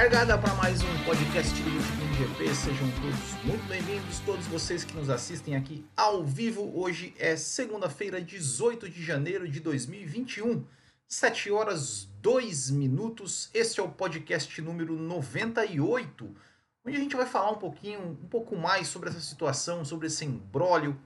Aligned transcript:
largada 0.00 0.38
para 0.38 0.54
mais 0.54 0.80
um 0.80 1.04
podcast 1.04 1.52
do 1.60 1.70
Botequim 1.72 2.14
GP. 2.14 2.54
Sejam 2.54 2.90
todos 3.02 3.44
muito 3.44 3.68
bem-vindos, 3.68 4.18
todos 4.20 4.46
vocês 4.46 4.82
que 4.82 4.96
nos 4.96 5.10
assistem 5.10 5.54
aqui 5.54 5.84
ao 5.94 6.24
vivo. 6.24 6.72
Hoje 6.74 7.14
é 7.18 7.36
segunda-feira, 7.36 8.18
18 8.18 8.88
de 8.88 9.04
janeiro 9.04 9.46
de 9.46 9.60
2021, 9.60 10.64
7 11.06 11.50
horas 11.50 12.08
2 12.22 12.70
minutos. 12.70 13.50
Este 13.52 13.80
é 13.80 13.82
o 13.82 13.90
podcast 13.90 14.62
número 14.62 14.96
98, 14.96 16.34
onde 16.82 16.96
a 16.96 17.00
gente 17.00 17.14
vai 17.14 17.26
falar 17.26 17.50
um 17.50 17.58
pouquinho, 17.58 18.00
um 18.00 18.26
pouco 18.28 18.56
mais 18.56 18.88
sobre 18.88 19.10
essa 19.10 19.20
situação, 19.20 19.84
sobre 19.84 20.06
esse 20.06 20.24
embrólio 20.24 20.98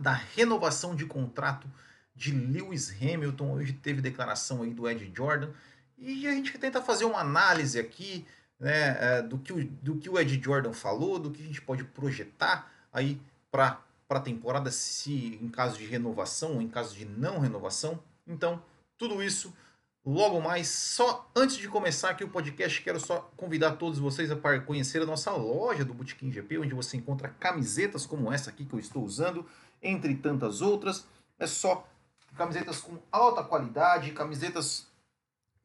da 0.00 0.14
renovação 0.34 0.96
de 0.96 1.04
contrato 1.04 1.68
de 2.16 2.32
Lewis 2.32 2.90
Hamilton. 2.98 3.52
Hoje 3.52 3.74
teve 3.74 4.00
declaração 4.00 4.62
aí 4.62 4.72
do 4.72 4.88
Ed 4.88 5.12
Jordan. 5.14 5.50
E 6.06 6.28
a 6.28 6.32
gente 6.32 6.58
tenta 6.58 6.82
fazer 6.82 7.06
uma 7.06 7.20
análise 7.20 7.80
aqui 7.80 8.26
né, 8.60 8.96
é, 9.00 9.22
do, 9.22 9.38
que 9.38 9.54
o, 9.54 9.64
do 9.64 9.96
que 9.96 10.10
o 10.10 10.18
Ed 10.18 10.38
Jordan 10.42 10.74
falou, 10.74 11.18
do 11.18 11.30
que 11.30 11.42
a 11.42 11.46
gente 11.46 11.62
pode 11.62 11.82
projetar 11.82 12.70
aí 12.92 13.18
para 13.50 13.80
a 14.10 14.20
temporada, 14.20 14.70
se 14.70 15.38
em 15.40 15.48
caso 15.48 15.78
de 15.78 15.86
renovação 15.86 16.56
ou 16.56 16.62
em 16.62 16.68
caso 16.68 16.94
de 16.94 17.06
não 17.06 17.38
renovação. 17.38 17.98
Então, 18.26 18.62
tudo 18.98 19.22
isso 19.22 19.54
logo 20.04 20.42
mais. 20.42 20.68
Só 20.68 21.30
antes 21.34 21.56
de 21.56 21.68
começar 21.68 22.10
aqui 22.10 22.22
o 22.22 22.28
podcast, 22.28 22.82
quero 22.82 23.00
só 23.00 23.30
convidar 23.34 23.72
todos 23.76 23.98
vocês 23.98 24.30
a 24.30 24.60
conhecer 24.60 25.00
a 25.00 25.06
nossa 25.06 25.32
loja 25.32 25.86
do 25.86 25.94
Botequim 25.94 26.30
GP, 26.30 26.58
onde 26.58 26.74
você 26.74 26.98
encontra 26.98 27.30
camisetas 27.40 28.04
como 28.04 28.30
essa 28.30 28.50
aqui 28.50 28.66
que 28.66 28.74
eu 28.74 28.78
estou 28.78 29.02
usando, 29.02 29.46
entre 29.82 30.14
tantas 30.14 30.60
outras. 30.60 31.06
É 31.38 31.46
só 31.46 31.88
camisetas 32.36 32.78
com 32.80 32.98
alta 33.10 33.42
qualidade, 33.42 34.10
camisetas 34.10 34.86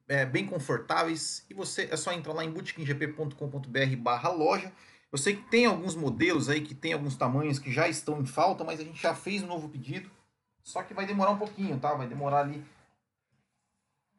é, 0.09 0.25
bem 0.25 0.45
confortáveis 0.45 1.45
e 1.49 1.53
você 1.53 1.87
é 1.91 1.95
só 1.95 2.11
entrar 2.11 2.33
lá 2.33 2.43
em 2.43 2.51
bootkinggp.com.br 2.51 3.95
barra 3.99 4.29
loja. 4.29 4.73
Eu 5.11 5.17
sei 5.17 5.35
que 5.35 5.43
tem 5.43 5.67
alguns 5.67 5.95
modelos 5.95 6.49
aí 6.49 6.61
que 6.61 6.73
tem 6.73 6.93
alguns 6.93 7.15
tamanhos 7.15 7.59
que 7.59 7.71
já 7.71 7.87
estão 7.87 8.19
em 8.19 8.25
falta, 8.25 8.63
mas 8.63 8.79
a 8.79 8.83
gente 8.83 9.01
já 9.01 9.13
fez 9.13 9.43
um 9.43 9.47
novo 9.47 9.69
pedido. 9.69 10.09
Só 10.63 10.83
que 10.83 10.93
vai 10.93 11.05
demorar 11.05 11.31
um 11.31 11.37
pouquinho, 11.37 11.79
tá? 11.79 11.93
Vai 11.93 12.07
demorar 12.07 12.39
ali 12.39 12.63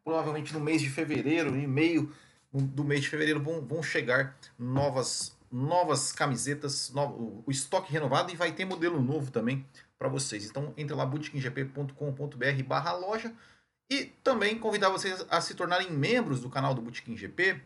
provavelmente 0.02 0.52
no 0.54 0.60
mês 0.60 0.80
de 0.80 0.88
fevereiro, 0.88 1.56
e 1.56 1.66
meio 1.66 2.12
do 2.52 2.82
mês 2.82 3.02
de 3.02 3.08
fevereiro 3.08 3.40
vão, 3.40 3.60
vão 3.60 3.82
chegar 3.82 4.36
novas 4.58 5.36
novas 5.52 6.12
camisetas, 6.12 6.90
novo, 6.90 7.42
o 7.44 7.50
estoque 7.50 7.92
renovado 7.92 8.30
e 8.30 8.36
vai 8.36 8.52
ter 8.52 8.64
modelo 8.64 9.02
novo 9.02 9.32
também 9.32 9.66
para 9.98 10.08
vocês. 10.08 10.46
Então 10.46 10.72
entre 10.76 10.94
lá 10.94 11.04
bootkinggp.com.br 11.04 12.62
barra 12.64 12.92
loja 12.92 13.34
e 13.90 14.04
também 14.22 14.56
convidar 14.56 14.88
vocês 14.88 15.26
a 15.28 15.40
se 15.40 15.54
tornarem 15.54 15.90
membros 15.90 16.40
do 16.40 16.48
canal 16.48 16.72
do 16.72 16.80
Botequim 16.80 17.16
GP, 17.16 17.60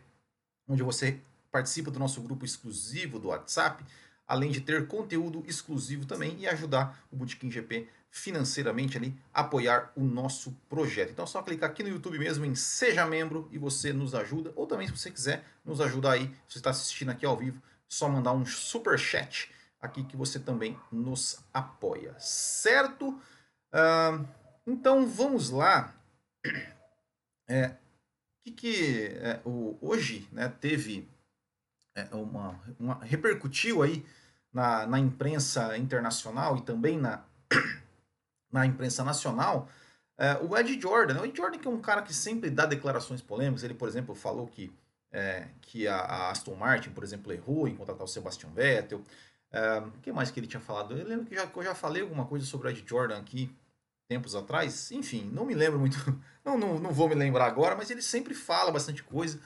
onde 0.67 0.81
você 0.81 1.19
participa 1.51 1.91
do 1.91 1.99
nosso 1.99 2.19
grupo 2.19 2.43
exclusivo 2.43 3.19
do 3.19 3.27
WhatsApp, 3.27 3.85
além 4.27 4.49
de 4.49 4.59
ter 4.59 4.87
conteúdo 4.87 5.43
exclusivo 5.47 6.05
também 6.05 6.35
e 6.39 6.47
ajudar 6.47 6.99
o 7.11 7.15
Botequim 7.15 7.51
GP 7.51 7.87
financeiramente 8.09 8.97
ali, 8.97 9.13
apoiar 9.33 9.91
o 9.95 10.01
nosso 10.01 10.51
projeto. 10.67 11.11
Então 11.11 11.25
é 11.25 11.27
só 11.27 11.43
clicar 11.43 11.69
aqui 11.69 11.83
no 11.83 11.89
YouTube 11.89 12.17
mesmo 12.17 12.45
em 12.45 12.55
Seja 12.55 13.05
Membro 13.05 13.47
e 13.51 13.57
você 13.59 13.93
nos 13.93 14.15
ajuda, 14.15 14.51
ou 14.55 14.65
também 14.65 14.87
se 14.87 14.97
você 14.97 15.11
quiser 15.11 15.43
nos 15.63 15.79
ajudar 15.79 16.13
aí, 16.13 16.27
se 16.47 16.53
você 16.53 16.57
está 16.59 16.69
assistindo 16.71 17.11
aqui 17.11 17.25
ao 17.25 17.37
vivo, 17.37 17.61
só 17.87 18.09
mandar 18.09 18.31
um 18.31 18.45
super 18.45 18.97
chat 18.97 19.51
aqui 19.81 20.03
que 20.03 20.17
você 20.17 20.39
também 20.39 20.79
nos 20.91 21.39
apoia, 21.53 22.15
certo? 22.17 23.09
Uh, 23.71 24.25
então 24.65 25.05
vamos 25.05 25.49
lá 25.49 25.93
é, 27.47 27.75
que, 28.43 28.51
que 28.51 29.05
é, 29.21 29.41
o, 29.45 29.77
hoje 29.81 30.27
né, 30.31 30.49
teve 30.49 31.07
é, 31.95 32.03
uma, 32.15 32.59
uma, 32.79 33.03
repercutiu 33.03 33.81
aí 33.81 34.05
na, 34.51 34.85
na 34.85 34.99
imprensa 34.99 35.77
internacional 35.77 36.57
e 36.57 36.61
também 36.61 36.97
na, 36.97 37.23
na 38.51 38.65
imprensa 38.65 39.03
nacional 39.03 39.69
é, 40.17 40.37
o 40.37 40.57
Ed 40.57 40.79
Jordan. 40.79 41.21
O 41.21 41.25
Ed 41.25 41.35
Jordan 41.35 41.59
que 41.59 41.67
é 41.67 41.71
um 41.71 41.81
cara 41.81 42.01
que 42.01 42.13
sempre 42.13 42.49
dá 42.49 42.65
declarações 42.65 43.21
polêmicas. 43.21 43.63
Ele, 43.63 43.73
por 43.73 43.87
exemplo, 43.87 44.15
falou 44.15 44.47
que, 44.47 44.73
é, 45.11 45.47
que 45.61 45.87
a, 45.87 45.97
a, 45.97 46.31
Aston 46.31 46.55
Martin, 46.55 46.91
por 46.91 47.03
exemplo, 47.03 47.31
errou 47.33 47.67
em 47.67 47.75
contratar 47.75 48.03
o 48.03 48.07
Sebastian 48.07 48.49
Vettel. 48.51 49.03
É, 49.51 49.79
o 49.79 49.91
que 50.01 50.11
mais 50.11 50.31
que 50.31 50.39
ele 50.39 50.47
tinha 50.47 50.61
falado? 50.61 50.97
Eu 50.97 51.07
lembro 51.07 51.25
que, 51.25 51.35
já, 51.35 51.47
que 51.47 51.57
eu 51.57 51.63
já 51.63 51.75
falei 51.75 52.01
alguma 52.01 52.25
coisa 52.25 52.45
sobre 52.45 52.67
o 52.67 52.71
Ed 52.71 52.83
Jordan 52.87 53.17
aqui 53.17 53.53
tempos 54.07 54.35
atrás. 54.35 54.91
Enfim, 54.91 55.29
não 55.33 55.45
me 55.45 55.53
lembro 55.53 55.79
muito, 55.79 55.97
não, 56.43 56.57
não, 56.57 56.79
não 56.79 56.91
vou 56.91 57.09
me 57.09 57.15
lembrar 57.15 57.45
agora, 57.45 57.75
mas 57.75 57.89
ele 57.89 58.01
sempre 58.01 58.33
fala 58.33 58.71
bastante 58.71 59.03
coisa. 59.03 59.39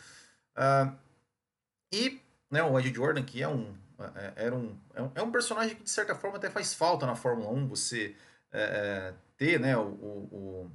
Uh, 0.58 0.96
e 1.92 2.22
né, 2.50 2.64
o 2.64 2.80
Ed 2.80 2.94
Jordan, 2.94 3.24
que 3.24 3.42
é 3.42 3.48
um, 3.48 3.76
é, 4.16 4.46
era 4.46 4.56
um, 4.56 4.78
é 4.94 5.02
um, 5.02 5.12
é 5.16 5.22
um 5.22 5.32
personagem 5.32 5.76
que 5.76 5.84
de 5.84 5.90
certa 5.90 6.16
forma 6.16 6.38
até 6.38 6.50
faz 6.50 6.74
falta 6.74 7.06
na 7.06 7.16
Fórmula 7.16 7.50
1, 7.52 7.68
você 7.68 8.16
é, 8.52 8.62
é, 8.62 9.14
ter 9.38 9.60
né, 9.60 9.78
o, 9.78 9.88
o, 9.88 10.72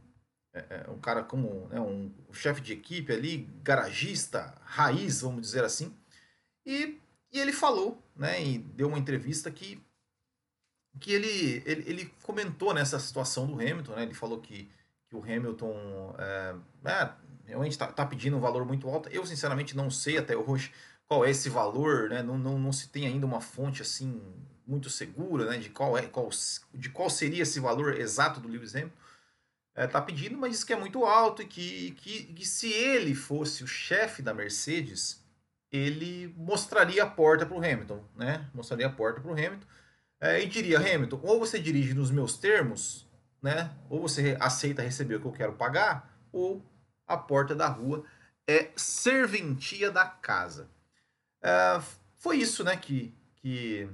é, 0.52 0.84
é, 0.86 0.90
um 0.90 0.98
cara 0.98 1.22
como 1.22 1.68
né, 1.68 1.80
um, 1.80 2.12
um 2.28 2.34
chefe 2.34 2.60
de 2.60 2.72
equipe 2.72 3.12
ali, 3.12 3.48
garagista, 3.62 4.54
raiz, 4.62 5.20
vamos 5.22 5.42
dizer 5.42 5.64
assim. 5.64 5.96
E, 6.64 7.00
e 7.32 7.40
ele 7.40 7.52
falou, 7.52 8.02
né, 8.16 8.42
e 8.42 8.58
deu 8.58 8.88
uma 8.88 8.98
entrevista 8.98 9.50
que 9.50 9.83
que 11.00 11.12
ele, 11.12 11.62
ele, 11.66 11.84
ele 11.86 12.14
comentou 12.22 12.72
nessa 12.72 12.98
situação 12.98 13.46
do 13.46 13.54
Hamilton, 13.54 13.94
né? 13.94 14.02
Ele 14.02 14.14
falou 14.14 14.40
que, 14.40 14.70
que 15.08 15.16
o 15.16 15.22
Hamilton 15.22 16.14
é, 16.18 16.54
é, 16.84 17.10
realmente 17.46 17.72
está 17.72 17.86
tá 17.86 18.06
pedindo 18.06 18.36
um 18.36 18.40
valor 18.40 18.64
muito 18.64 18.88
alto. 18.88 19.08
Eu, 19.08 19.26
sinceramente, 19.26 19.76
não 19.76 19.90
sei 19.90 20.18
até 20.18 20.36
hoje 20.36 20.72
qual 21.06 21.24
é 21.24 21.30
esse 21.30 21.48
valor, 21.48 22.08
né? 22.08 22.22
Não, 22.22 22.38
não, 22.38 22.58
não 22.58 22.72
se 22.72 22.88
tem 22.88 23.06
ainda 23.06 23.26
uma 23.26 23.40
fonte 23.40 23.82
assim 23.82 24.20
muito 24.66 24.88
segura, 24.88 25.50
né? 25.50 25.58
De 25.58 25.68
qual, 25.68 25.98
é, 25.98 26.02
qual, 26.02 26.30
de 26.72 26.88
qual 26.90 27.10
seria 27.10 27.42
esse 27.42 27.60
valor 27.60 27.98
exato 27.98 28.40
do 28.40 28.48
Lewis 28.48 28.74
Hamilton. 28.74 28.96
É, 29.76 29.88
tá 29.88 30.00
pedindo, 30.00 30.38
mas 30.38 30.52
diz 30.52 30.64
que 30.64 30.72
é 30.72 30.76
muito 30.76 31.04
alto 31.04 31.42
e 31.42 31.46
que, 31.46 31.90
que, 31.92 32.24
que 32.32 32.46
se 32.46 32.72
ele 32.72 33.12
fosse 33.12 33.64
o 33.64 33.66
chefe 33.66 34.22
da 34.22 34.32
Mercedes, 34.32 35.20
ele 35.70 36.32
mostraria 36.36 37.02
a 37.02 37.10
porta 37.10 37.44
para 37.44 37.56
o 37.56 37.58
Hamilton, 37.58 38.04
né? 38.14 38.48
Mostraria 38.54 38.86
a 38.86 38.90
porta 38.90 39.20
para 39.20 39.32
o 39.32 39.34
Hamilton 39.34 39.66
é, 40.24 40.42
e 40.42 40.46
diria, 40.46 40.78
Hamilton, 40.78 41.20
ou 41.22 41.38
você 41.38 41.58
dirige 41.58 41.92
nos 41.92 42.10
meus 42.10 42.38
termos, 42.38 43.06
né? 43.42 43.76
Ou 43.90 44.00
você 44.00 44.38
aceita 44.40 44.80
receber 44.80 45.16
o 45.16 45.20
que 45.20 45.26
eu 45.26 45.32
quero 45.32 45.52
pagar, 45.52 46.18
ou 46.32 46.64
a 47.06 47.14
porta 47.14 47.54
da 47.54 47.68
rua 47.68 48.06
é 48.48 48.70
serventia 48.74 49.90
da 49.90 50.06
casa. 50.06 50.70
É, 51.42 51.78
foi 52.16 52.38
isso, 52.38 52.64
né, 52.64 52.74
que 52.74 53.14
que 53.36 53.86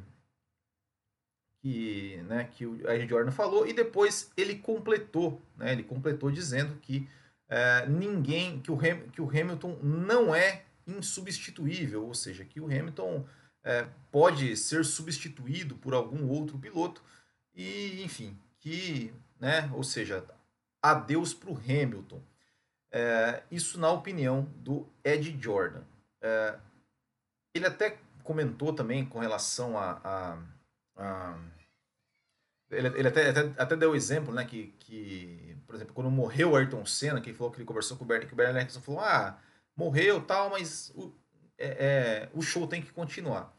que, 1.63 2.23
né, 2.29 2.45
que 2.45 2.65
o 2.65 2.89
Ed 2.89 3.09
Jordan 3.09 3.33
falou 3.33 3.67
e 3.67 3.73
depois 3.73 4.31
ele 4.37 4.55
completou, 4.55 5.43
né? 5.57 5.73
Ele 5.73 5.83
completou 5.83 6.31
dizendo 6.31 6.77
que 6.77 7.09
é, 7.49 7.87
ninguém, 7.89 8.61
que 8.61 8.71
o, 8.71 8.77
Ham, 8.77 9.01
que 9.13 9.21
o 9.21 9.29
Hamilton 9.29 9.81
não 9.83 10.33
é 10.33 10.63
insubstituível, 10.87 12.07
ou 12.07 12.15
seja, 12.15 12.45
que 12.45 12.61
o 12.61 12.67
Hamilton 12.67 13.27
é, 13.63 13.87
pode 14.11 14.57
ser 14.57 14.85
substituído 14.85 15.75
por 15.77 15.95
algum 15.95 16.29
outro 16.29 16.59
piloto 16.59 17.03
e, 17.55 18.03
enfim, 18.03 18.39
que, 18.59 19.13
né, 19.39 19.71
ou 19.75 19.83
seja, 19.83 20.25
adeus 20.83 21.35
para 21.35 21.51
o 21.51 21.59
Hamilton. 21.59 22.23
É, 22.93 23.43
isso 23.51 23.79
na 23.79 23.91
opinião 23.91 24.43
do 24.57 24.89
Ed 25.05 25.39
Jordan. 25.41 25.83
É, 26.21 26.59
ele 27.55 27.67
até 27.67 27.99
comentou 28.25 28.73
também 28.73 29.05
com 29.05 29.19
relação 29.19 29.79
a, 29.79 30.01
a, 30.05 30.39
a 30.97 31.39
ele, 32.71 32.89
ele 32.99 33.09
até, 33.09 33.31
até, 33.31 33.41
até, 33.59 33.77
deu 33.77 33.95
exemplo, 33.97 34.33
né, 34.33 34.45
que, 34.45 34.69
que, 34.79 35.57
por 35.67 35.75
exemplo, 35.75 35.93
quando 35.93 36.11
morreu 36.11 36.53
o 36.53 36.57
Ayrton 36.57 36.87
Senna, 36.87 37.21
que 37.21 37.31
ele 37.31 37.37
falou 37.37 37.53
que 37.53 37.59
ele 37.59 37.67
conversou 37.67 37.97
com 37.97 38.05
o 38.05 38.07
Bernie, 38.07 38.29
que 38.29 38.33
o 38.33 38.37
Bernie 38.37 38.61
Eccleston 38.61 38.81
falou, 38.81 39.01
ah, 39.01 39.39
morreu 39.77 40.21
tal, 40.25 40.51
mas 40.51 40.93
o, 40.95 41.13
é, 41.61 41.69
é, 41.69 42.29
o 42.33 42.43
show 42.43 42.67
tem 42.67 42.81
que 42.83 42.91
continuar. 42.93 43.55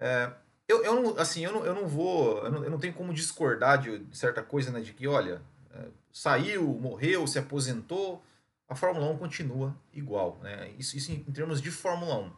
É, 0.00 0.32
eu, 0.66 0.82
eu, 0.82 1.00
não, 1.00 1.18
assim, 1.18 1.44
eu, 1.44 1.52
não, 1.52 1.64
eu 1.64 1.74
não 1.74 1.86
vou, 1.86 2.38
eu 2.38 2.50
não, 2.50 2.64
eu 2.64 2.70
não 2.70 2.78
tenho 2.78 2.94
como 2.94 3.14
discordar 3.14 3.78
de, 3.80 4.04
certa 4.16 4.42
coisa, 4.42 4.70
né, 4.72 4.80
de 4.80 4.92
que, 4.92 5.06
olha, 5.06 5.40
é, 5.70 5.84
saiu, 6.12 6.66
morreu, 6.66 7.26
se 7.26 7.38
aposentou, 7.38 8.24
a 8.68 8.74
Fórmula 8.74 9.08
1 9.10 9.18
continua 9.18 9.76
igual, 9.92 10.40
né? 10.42 10.70
Isso, 10.76 10.96
isso 10.96 11.12
em, 11.12 11.16
em 11.16 11.32
termos 11.32 11.62
de 11.62 11.70
Fórmula 11.70 12.18
1. 12.18 12.32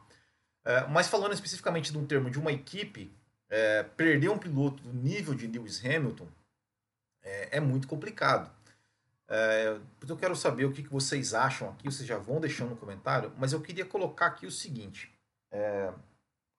É, 0.65 0.87
mas 0.89 1.09
falando 1.09 1.33
especificamente 1.33 1.91
de 1.91 1.97
um 1.97 2.05
termo 2.05 2.31
de 2.31 2.39
uma 2.39 2.53
equipe, 2.53 3.11
é, 3.49 3.83
perder 3.83 4.29
um 4.29 4.37
piloto 4.37 4.83
do 4.83 4.93
nível 4.93 5.35
de 5.35 5.47
Lewis 5.47 5.83
Hamilton 5.83 6.29
é, 7.23 7.57
é 7.57 7.61
muito 7.61 7.89
complicado. 7.89 8.51
É, 9.29 9.79
eu 10.09 10.17
quero 10.17 10.35
saber 10.35 10.65
o 10.65 10.73
que, 10.73 10.83
vocês 10.83 11.35
acham 11.35 11.69
aqui, 11.69 11.85
vocês 11.85 12.09
já 12.09 12.17
vão 12.17 12.41
deixando 12.41 12.71
no 12.71 12.77
comentário, 12.77 13.33
mas 13.37 13.53
eu 13.53 13.61
queria 13.61 13.85
colocar 13.85 14.27
aqui 14.27 14.47
o 14.47 14.51
seguinte. 14.51 15.13
É, 15.51 15.93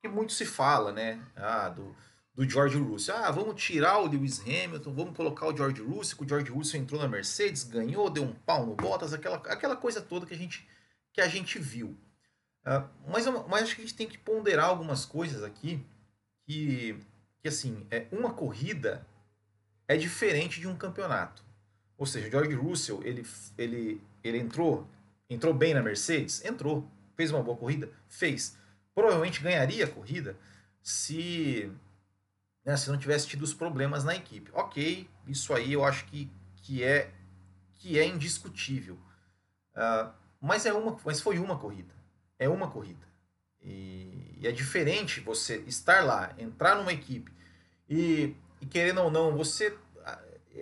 que 0.02 0.08
muito 0.08 0.34
se 0.34 0.46
fala, 0.46 0.92
né? 0.92 1.20
Ah, 1.36 1.70
do, 1.70 1.96
do 2.36 2.48
George 2.48 2.78
Russell. 2.78 3.16
Ah, 3.18 3.32
vamos 3.32 3.62
tirar 3.62 4.00
o 4.00 4.08
Lewis 4.08 4.40
Hamilton, 4.40 4.94
vamos 4.94 5.18
colocar 5.18 5.48
o 5.48 5.56
George 5.56 5.82
Russell, 5.82 6.18
que 6.18 6.24
o 6.24 6.30
George 6.30 6.52
Russell 6.52 6.80
entrou 6.80 7.02
na 7.02 7.08
Mercedes, 7.08 7.64
ganhou, 7.64 8.10
deu 8.10 8.24
um 8.24 8.34
pau 8.34 8.66
no 8.66 8.76
Bottas, 8.76 9.14
aquela, 9.14 9.38
aquela 9.38 9.76
coisa 9.76 10.00
toda 10.00 10.26
que 10.26 10.34
a 10.34 10.38
gente, 10.38 10.68
que 11.12 11.22
a 11.22 11.28
gente 11.28 11.58
viu. 11.58 11.98
Uh, 12.66 12.88
mas, 13.08 13.26
mas 13.48 13.64
acho 13.64 13.76
que 13.76 13.82
a 13.82 13.86
gente 13.86 13.98
tem 13.98 14.08
que 14.08 14.18
ponderar 14.18 14.66
algumas 14.66 15.06
coisas 15.06 15.44
aqui 15.44 15.84
que, 16.46 17.00
que 17.42 17.48
assim, 17.48 17.88
é, 17.90 18.08
uma 18.12 18.34
corrida 18.34 19.06
é 19.88 19.98
diferente 19.98 20.60
de 20.60 20.68
um 20.68 20.76
campeonato. 20.76 21.49
Ou 22.00 22.06
seja, 22.06 22.32
George 22.32 22.56
Russell, 22.56 23.02
ele, 23.04 23.28
ele, 23.58 24.02
ele 24.24 24.38
entrou, 24.38 24.88
entrou 25.30 25.54
bem 25.54 25.74
na 25.74 25.84
Mercedes? 25.84 26.44
Entrou. 26.46 26.90
Fez 27.16 27.30
uma 27.30 27.44
boa 27.44 27.58
corrida? 27.58 27.92
Fez. 28.08 28.58
Provavelmente 28.96 29.42
ganharia 29.42 29.84
a 29.84 29.88
corrida 29.88 30.38
se, 30.82 31.70
né, 32.64 32.78
se 32.78 32.90
não 32.90 32.98
tivesse 32.98 33.28
tido 33.28 33.44
os 33.44 33.54
problemas 33.54 34.06
na 34.06 34.16
equipe. 34.16 34.50
Ok, 34.54 35.10
isso 35.28 35.54
aí 35.54 35.74
eu 35.74 35.84
acho 35.84 36.06
que, 36.06 36.32
que, 36.56 36.84
é, 36.84 37.12
que 37.76 38.00
é 38.00 38.06
indiscutível. 38.06 38.98
Uh, 39.76 40.10
mas, 40.40 40.66
é 40.66 40.72
uma, 40.72 40.98
mas 41.04 41.20
foi 41.20 41.38
uma 41.38 41.60
corrida. 41.60 41.94
É 42.40 42.48
uma 42.48 42.72
corrida. 42.72 43.06
E, 43.62 44.38
e, 44.40 44.48
é 44.48 44.54
diferente 44.54 45.20
você 45.20 45.58
estar 45.68 46.06
lá, 46.06 46.34
entrar 46.38 46.76
numa 46.76 46.94
equipe 46.94 47.30
e, 47.90 48.34
e 48.62 48.66
querendo 48.66 49.02
ou 49.02 49.12
não, 49.12 49.36
você. 49.36 49.78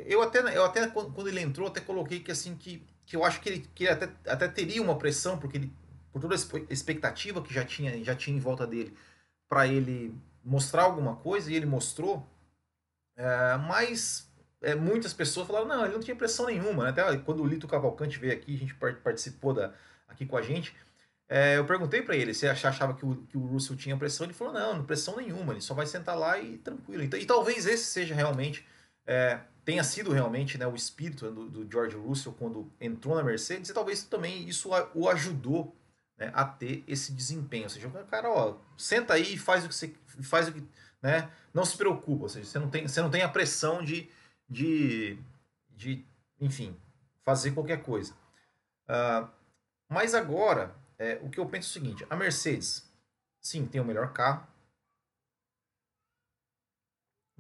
Eu 0.06 0.22
até, 0.22 0.40
eu 0.56 0.64
até 0.64 0.88
quando 0.88 1.28
ele 1.28 1.42
entrou, 1.42 1.68
até 1.68 1.80
coloquei 1.82 2.20
que 2.20 2.32
assim 2.32 2.56
que, 2.56 2.86
que 3.06 3.16
eu 3.16 3.24
acho 3.24 3.42
que 3.42 3.50
ele, 3.50 3.70
que 3.74 3.84
ele 3.86 3.92
até, 3.92 4.10
até 4.28 4.48
teria 4.48 4.82
uma 4.82 4.98
pressão, 4.98 5.40
porque 5.40 5.58
ele, 5.58 5.74
por 6.12 6.22
toda 6.22 6.36
a 6.36 6.74
expectativa 6.74 7.42
que 7.42 7.54
já 7.54 7.64
tinha, 7.66 8.04
já 8.04 8.16
tinha 8.16 8.36
em 8.36 8.40
volta 8.40 8.68
dele, 8.68 8.96
para 9.50 9.68
ele 9.68 10.14
mostrar 10.44 10.84
alguma 10.84 11.16
coisa, 11.16 11.52
e 11.52 11.56
ele 11.56 11.66
mostrou. 11.66 12.28
É, 13.16 13.58
mas 13.58 14.32
é, 14.62 14.76
muitas 14.76 15.14
pessoas 15.14 15.48
falaram, 15.48 15.68
não, 15.68 15.86
ele 15.86 15.94
não 15.94 16.02
tinha 16.02 16.16
pressão 16.16 16.46
nenhuma. 16.46 16.86
Né? 16.86 16.90
Até 16.90 17.18
quando 17.18 17.42
o 17.42 17.48
Lito 17.48 17.68
Cavalcante 17.68 18.20
veio 18.20 18.34
aqui, 18.34 18.56
a 18.56 18.58
gente 18.58 18.76
participou 18.76 19.54
da, 19.54 19.74
aqui 20.08 20.26
com 20.26 20.38
a 20.38 20.42
gente. 20.42 20.76
É, 21.30 21.58
eu 21.58 21.66
perguntei 21.66 22.02
para 22.02 22.16
ele 22.16 22.34
se 22.34 22.48
achava 22.48 22.94
que 22.94 23.06
o, 23.06 23.16
que 23.28 23.38
o 23.38 23.46
Russell 23.46 23.76
tinha 23.76 23.98
pressão. 23.98 24.26
Ele 24.26 24.34
falou: 24.34 24.54
não, 24.54 24.78
não 24.78 24.86
pressão 24.86 25.18
nenhuma, 25.18 25.54
ele 25.54 25.62
só 25.62 25.74
vai 25.74 25.86
sentar 25.86 26.18
lá 26.18 26.40
e 26.40 26.58
tranquilo. 26.58 27.04
Então, 27.04 27.20
e 27.20 27.26
talvez 27.26 27.66
esse 27.66 27.86
seja 27.86 28.16
realmente, 28.16 28.66
é, 29.06 29.40
tenha 29.68 29.84
sido 29.84 30.14
realmente 30.14 30.58
né, 30.58 30.66
o 30.66 30.76
espírito 30.78 31.30
do, 31.30 31.50
do, 31.50 31.70
George 31.70 31.98
Russell 31.98 32.32
quando 32.32 32.72
entrou 32.80 33.14
na 33.18 33.22
Mercedes, 33.22 33.70
e 33.70 33.74
talvez 33.74 34.02
também 34.02 34.48
isso 34.48 34.70
o 34.96 35.10
ajudou 35.10 35.76
né, 36.18 36.32
a 36.34 36.46
ter 36.46 36.86
esse 36.88 37.12
desempenho. 37.12 37.64
Ou 37.64 37.70
seja, 37.70 37.90
o 37.90 38.06
cara, 38.06 38.32
ó, 38.32 38.56
senta 38.78 39.16
aí 39.16 39.34
e 39.34 39.38
faz 39.38 39.66
o 39.66 39.68
que 39.68 39.76
você 39.76 39.94
faz 40.22 40.48
o 40.48 40.54
que. 40.54 40.64
Né, 41.02 41.30
não 41.54 41.66
se 41.66 41.76
preocupa, 41.76 42.24
ou 42.24 42.30
seja, 42.30 42.46
você 42.46 42.60
não 42.60 42.70
tem, 42.70 42.88
você 42.88 43.02
não 43.02 43.12
tem 43.12 43.24
a 43.24 43.28
pressão 43.28 43.84
de, 43.84 44.10
de, 44.50 45.20
de 45.76 46.06
enfim, 46.40 46.74
fazer 47.26 47.52
qualquer 47.52 47.84
coisa. 47.84 48.14
Uh, 48.88 49.28
mas 49.90 50.16
agora, 50.16 50.74
é, 50.98 51.20
o 51.22 51.30
que 51.30 51.42
eu 51.42 51.46
penso 51.46 51.68
é 51.68 51.72
o 51.72 51.74
seguinte: 51.74 52.08
a 52.10 52.16
Mercedes, 52.16 52.90
sim, 53.42 53.66
tem 53.66 53.82
o 53.82 53.86
melhor 53.86 54.14
carro, 54.14 54.48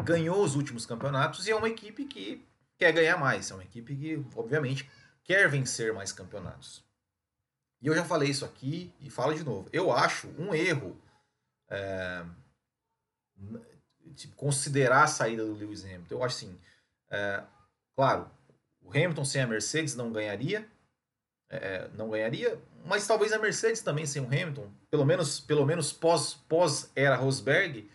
ganhou 0.07 0.41
os 0.41 0.55
últimos 0.55 0.85
campeonatos 0.85 1.47
e 1.47 1.51
é 1.51 1.55
uma 1.55 1.67
equipe 1.67 2.05
que 2.05 2.41
quer 2.77 2.93
ganhar 2.93 3.17
mais. 3.17 3.51
É 3.51 3.53
uma 3.53 3.63
equipe 3.63 3.93
que, 3.93 4.25
obviamente, 4.35 4.89
quer 5.23 5.49
vencer 5.49 5.93
mais 5.93 6.13
campeonatos. 6.13 6.81
E 7.81 7.87
eu 7.87 7.93
já 7.93 8.05
falei 8.05 8.29
isso 8.29 8.45
aqui 8.45 8.93
e 9.01 9.09
falo 9.09 9.35
de 9.35 9.43
novo. 9.43 9.69
Eu 9.73 9.91
acho 9.91 10.29
um 10.39 10.55
erro 10.55 10.97
é, 11.69 12.25
considerar 14.37 15.03
a 15.03 15.07
saída 15.07 15.45
do 15.45 15.53
Lewis 15.53 15.83
Hamilton. 15.83 16.15
Eu 16.15 16.23
acho 16.23 16.37
assim, 16.37 16.59
é, 17.11 17.43
claro, 17.93 18.31
o 18.81 18.89
Hamilton 18.89 19.25
sem 19.25 19.41
a 19.41 19.47
Mercedes 19.47 19.93
não 19.93 20.11
ganharia, 20.13 20.65
é, 21.49 21.89
não 21.89 22.09
ganharia, 22.09 22.57
mas 22.85 23.05
talvez 23.05 23.33
a 23.33 23.39
Mercedes 23.39 23.81
também 23.81 24.05
sem 24.05 24.21
o 24.21 24.25
Hamilton, 24.25 24.71
pelo 24.89 25.05
menos, 25.05 25.41
pelo 25.41 25.65
menos 25.65 25.91
pós, 25.91 26.33
pós 26.33 26.89
era 26.95 27.15
Rosberg, 27.17 27.89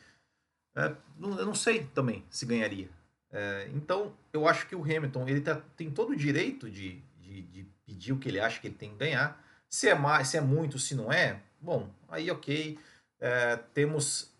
é, 0.76 0.96
eu 1.20 1.46
não 1.46 1.54
sei 1.54 1.84
também 1.86 2.24
se 2.30 2.46
ganharia. 2.46 2.88
É, 3.30 3.68
então 3.74 4.14
eu 4.32 4.46
acho 4.46 4.66
que 4.66 4.76
o 4.76 4.82
Hamilton 4.82 5.28
ele 5.28 5.40
tá, 5.40 5.60
tem 5.76 5.90
todo 5.90 6.10
o 6.10 6.16
direito 6.16 6.70
de, 6.70 7.00
de, 7.18 7.42
de, 7.42 7.64
pedir 7.86 8.12
o 8.12 8.18
que 8.18 8.28
ele 8.28 8.40
acha 8.40 8.60
que 8.60 8.66
ele 8.66 8.74
tem 8.74 8.90
que 8.90 8.96
ganhar. 8.96 9.42
Se 9.68 9.88
é 9.88 9.94
mais, 9.94 10.28
se 10.28 10.36
é 10.36 10.40
muito, 10.40 10.78
se 10.78 10.94
não 10.94 11.10
é, 11.10 11.42
bom, 11.60 11.90
aí 12.08 12.30
ok, 12.30 12.78
é, 13.20 13.56
temos 13.72 14.30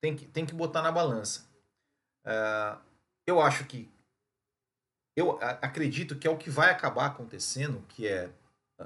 tem 0.00 0.16
que, 0.16 0.26
tem 0.26 0.44
que 0.44 0.54
botar 0.54 0.82
na 0.82 0.90
balança. 0.92 1.46
É, 2.24 2.76
eu 3.26 3.40
acho 3.40 3.64
que 3.64 3.88
eu 5.16 5.38
acredito 5.40 6.16
que 6.16 6.26
é 6.26 6.30
o 6.30 6.36
que 6.36 6.50
vai 6.50 6.70
acabar 6.70 7.06
acontecendo, 7.06 7.82
que 7.88 8.06
é 8.06 8.30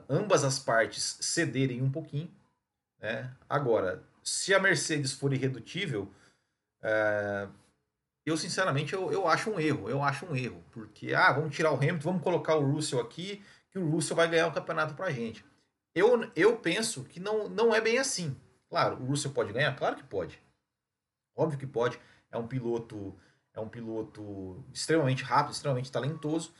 ambas 0.09 0.44
as 0.44 0.59
partes 0.59 1.19
cederem 1.21 1.82
um 1.82 1.91
pouquinho. 1.91 2.31
Né? 3.00 3.35
Agora, 3.49 4.03
se 4.23 4.55
a 4.55 4.61
Mercedes 4.61 5.12
for 5.12 5.32
irredutível, 5.32 6.09
é, 6.82 7.49
eu 8.25 8.37
sinceramente 8.37 8.93
eu, 8.93 9.12
eu 9.12 9.27
acho 9.29 9.50
um 9.50 9.61
erro. 9.61 9.88
Eu 9.88 10.03
acho 10.03 10.27
um 10.27 10.37
erro. 10.37 10.62
Porque, 10.71 11.15
ah, 11.15 11.32
vamos 11.32 11.55
tirar 11.55 11.73
o 11.73 11.77
Hamilton, 11.77 12.00
vamos 12.00 12.23
colocar 12.23 12.56
o 12.56 12.73
Russell 12.73 13.00
aqui, 13.00 13.43
que 13.71 13.79
o 13.79 13.88
Russell 13.88 14.17
vai 14.17 14.29
ganhar 14.29 14.49
o 14.49 14.53
campeonato 14.53 14.94
pra 14.94 15.11
gente. 15.11 15.44
Eu, 15.94 16.31
eu 16.37 16.56
penso 16.56 17.05
que 17.05 17.19
não, 17.19 17.49
não 17.49 17.75
é 17.75 17.81
bem 17.81 17.99
assim. 17.99 18.37
Claro, 18.69 19.03
o 19.03 19.06
Russell 19.06 19.32
pode 19.32 19.53
ganhar? 19.53 19.75
Claro 19.77 19.97
que 19.97 20.05
pode. 20.05 20.41
Óbvio 21.35 21.59
que 21.59 21.67
pode. 21.67 21.99
É 22.31 22.38
um 22.38 22.47
piloto 22.47 23.17
é 23.53 23.61
um 23.61 23.69
piloto 23.69 24.65
extremamente 24.73 25.23
rápido, 25.23 25.53
extremamente 25.53 25.91
talentoso. 25.91 26.53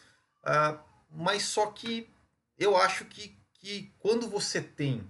Uh, 0.43 0.79
mas 1.11 1.45
só 1.45 1.71
que 1.71 2.09
eu 2.59 2.77
acho 2.77 3.05
que, 3.05 3.37
que 3.55 3.93
quando 3.99 4.29
você 4.29 4.61
tem 4.61 5.09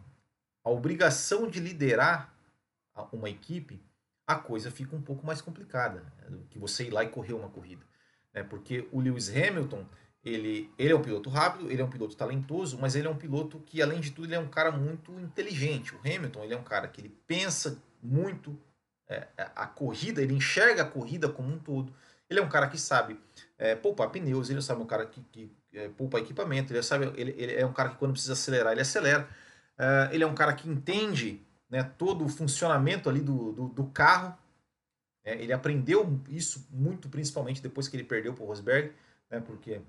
a 0.62 0.70
obrigação 0.70 1.48
de 1.48 1.60
liderar 1.60 2.34
uma 3.12 3.30
equipe, 3.30 3.82
a 4.30 4.36
coisa 4.36 4.70
fica 4.70 4.94
um 4.94 5.02
pouco 5.02 5.26
mais 5.26 5.40
complicada 5.40 6.00
né, 6.18 6.30
do 6.30 6.44
que 6.44 6.58
você 6.58 6.84
ir 6.84 6.90
lá 6.90 7.02
e 7.02 7.08
correr 7.08 7.32
uma 7.32 7.48
corrida. 7.48 7.84
Né? 8.32 8.42
Porque 8.42 8.88
o 8.92 9.00
Lewis 9.00 9.28
Hamilton, 9.28 9.84
ele, 10.24 10.70
ele 10.78 10.92
é 10.92 10.96
um 10.96 11.02
piloto 11.02 11.28
rápido, 11.28 11.70
ele 11.70 11.82
é 11.82 11.84
um 11.84 11.90
piloto 11.90 12.16
talentoso, 12.16 12.78
mas 12.78 12.94
ele 12.94 13.08
é 13.08 13.10
um 13.10 13.16
piloto 13.16 13.58
que, 13.60 13.82
além 13.82 14.00
de 14.00 14.12
tudo, 14.12 14.26
ele 14.26 14.36
é 14.36 14.38
um 14.38 14.48
cara 14.48 14.70
muito 14.70 15.12
inteligente. 15.18 15.94
O 15.94 15.98
Hamilton, 15.98 16.44
ele 16.44 16.54
é 16.54 16.56
um 16.56 16.62
cara 16.62 16.86
que 16.86 17.00
ele 17.00 17.08
pensa 17.26 17.82
muito 18.02 18.56
é, 19.08 19.26
a 19.36 19.66
corrida, 19.66 20.22
ele 20.22 20.34
enxerga 20.34 20.82
a 20.82 20.86
corrida 20.86 21.28
como 21.28 21.52
um 21.52 21.58
todo. 21.58 21.92
Ele 22.28 22.38
é 22.38 22.42
um 22.42 22.48
cara 22.48 22.68
que 22.68 22.78
sabe 22.78 23.18
é, 23.58 23.74
poupar 23.74 24.10
pneus, 24.10 24.48
ele 24.48 24.62
sabe 24.62 24.80
um 24.80 24.86
cara 24.86 25.04
que, 25.06 25.20
que 25.32 25.52
é, 25.74 25.88
poupa 25.88 26.20
equipamento, 26.20 26.72
ele, 26.72 26.82
sabe, 26.82 27.12
ele, 27.16 27.34
ele 27.36 27.54
é 27.54 27.66
um 27.66 27.72
cara 27.72 27.90
que 27.90 27.96
quando 27.96 28.12
precisa 28.12 28.34
acelerar, 28.34 28.72
ele 28.72 28.82
acelera. 28.82 29.28
É, 29.76 30.10
ele 30.12 30.22
é 30.22 30.26
um 30.26 30.34
cara 30.34 30.52
que 30.52 30.68
entende 30.68 31.44
né, 31.70 31.84
todo 31.84 32.24
o 32.24 32.28
funcionamento 32.28 33.08
ali 33.08 33.20
do, 33.20 33.52
do, 33.52 33.68
do 33.68 33.84
carro. 33.86 34.36
É, 35.22 35.40
ele 35.40 35.52
aprendeu 35.52 36.20
isso 36.28 36.66
muito, 36.70 37.08
principalmente 37.08 37.62
depois 37.62 37.86
que 37.86 37.96
ele 37.96 38.04
perdeu 38.04 38.34
para 38.34 38.42
o 38.42 38.46
Rosberg, 38.46 38.92
né, 39.30 39.40
porque 39.40 39.80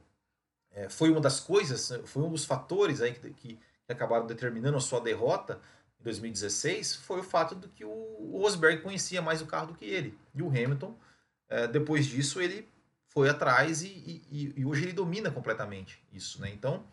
é, 0.71 0.87
foi 0.87 1.09
uma 1.09 1.21
das 1.21 1.39
coisas, 1.39 1.91
foi 2.05 2.23
um 2.23 2.29
dos 2.29 2.45
fatores 2.45 3.01
aí 3.01 3.13
que, 3.13 3.29
que, 3.31 3.55
que 3.55 3.91
acabaram 3.91 4.27
determinando 4.27 4.77
a 4.77 4.81
sua 4.81 4.99
derrota 5.01 5.59
em 5.99 6.03
2016, 6.03 6.97
foi 6.97 7.19
o 7.19 7.23
fato 7.23 7.55
de 7.55 7.67
que 7.69 7.85
o, 7.85 7.89
o 7.89 8.39
Rosberg 8.41 8.81
conhecia 8.81 9.21
mais 9.21 9.41
o 9.41 9.45
carro 9.45 9.67
do 9.67 9.73
que 9.73 9.85
ele. 9.85 10.17
E 10.33 10.41
o 10.41 10.49
Hamilton, 10.49 10.95
é, 11.49 11.67
depois 11.67 12.05
disso, 12.05 12.41
ele 12.41 12.67
foi 13.07 13.29
atrás 13.29 13.81
e, 13.81 13.87
e, 13.87 14.53
e, 14.57 14.65
hoje 14.65 14.83
ele 14.83 14.93
domina 14.93 15.29
completamente 15.29 16.01
isso. 16.11 16.41
Né? 16.41 16.49
Então, 16.49 16.83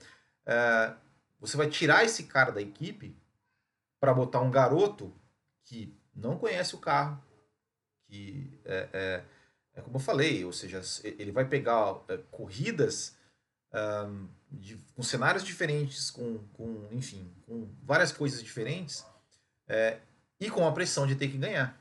é, 0.45 0.93
você 1.41 1.57
vai 1.57 1.69
tirar 1.69 2.05
esse 2.05 2.25
cara 2.25 2.51
da 2.51 2.61
equipe 2.61 3.17
para 4.01 4.15
botar 4.15 4.41
um 4.41 4.51
garoto 4.51 5.15
que 5.65 5.97
não 6.15 6.39
conhece 6.39 6.75
o 6.75 6.79
carro, 6.79 7.23
que 8.07 8.61
é, 8.65 8.89
é, 8.93 9.25
é 9.75 9.81
como 9.83 9.97
eu 9.97 10.01
falei, 10.01 10.45
ou 10.45 10.53
seja, 10.53 10.81
ele 11.05 11.31
vai 11.31 11.47
pegar 11.47 12.01
é, 12.09 12.17
corridas 12.31 13.17
um, 13.73 14.29
de, 14.51 14.77
com 14.95 15.03
cenários 15.03 15.45
diferentes, 15.45 16.11
com, 16.11 16.39
com, 16.55 16.89
enfim, 16.91 17.31
com 17.47 17.69
várias 17.83 18.13
coisas 18.13 18.43
diferentes, 18.43 19.05
é, 19.67 19.99
e 20.41 20.51
com 20.51 20.67
a 20.67 20.73
pressão 20.73 21.07
de 21.07 21.17
ter 21.17 21.29
que 21.29 21.37
ganhar. 21.37 21.79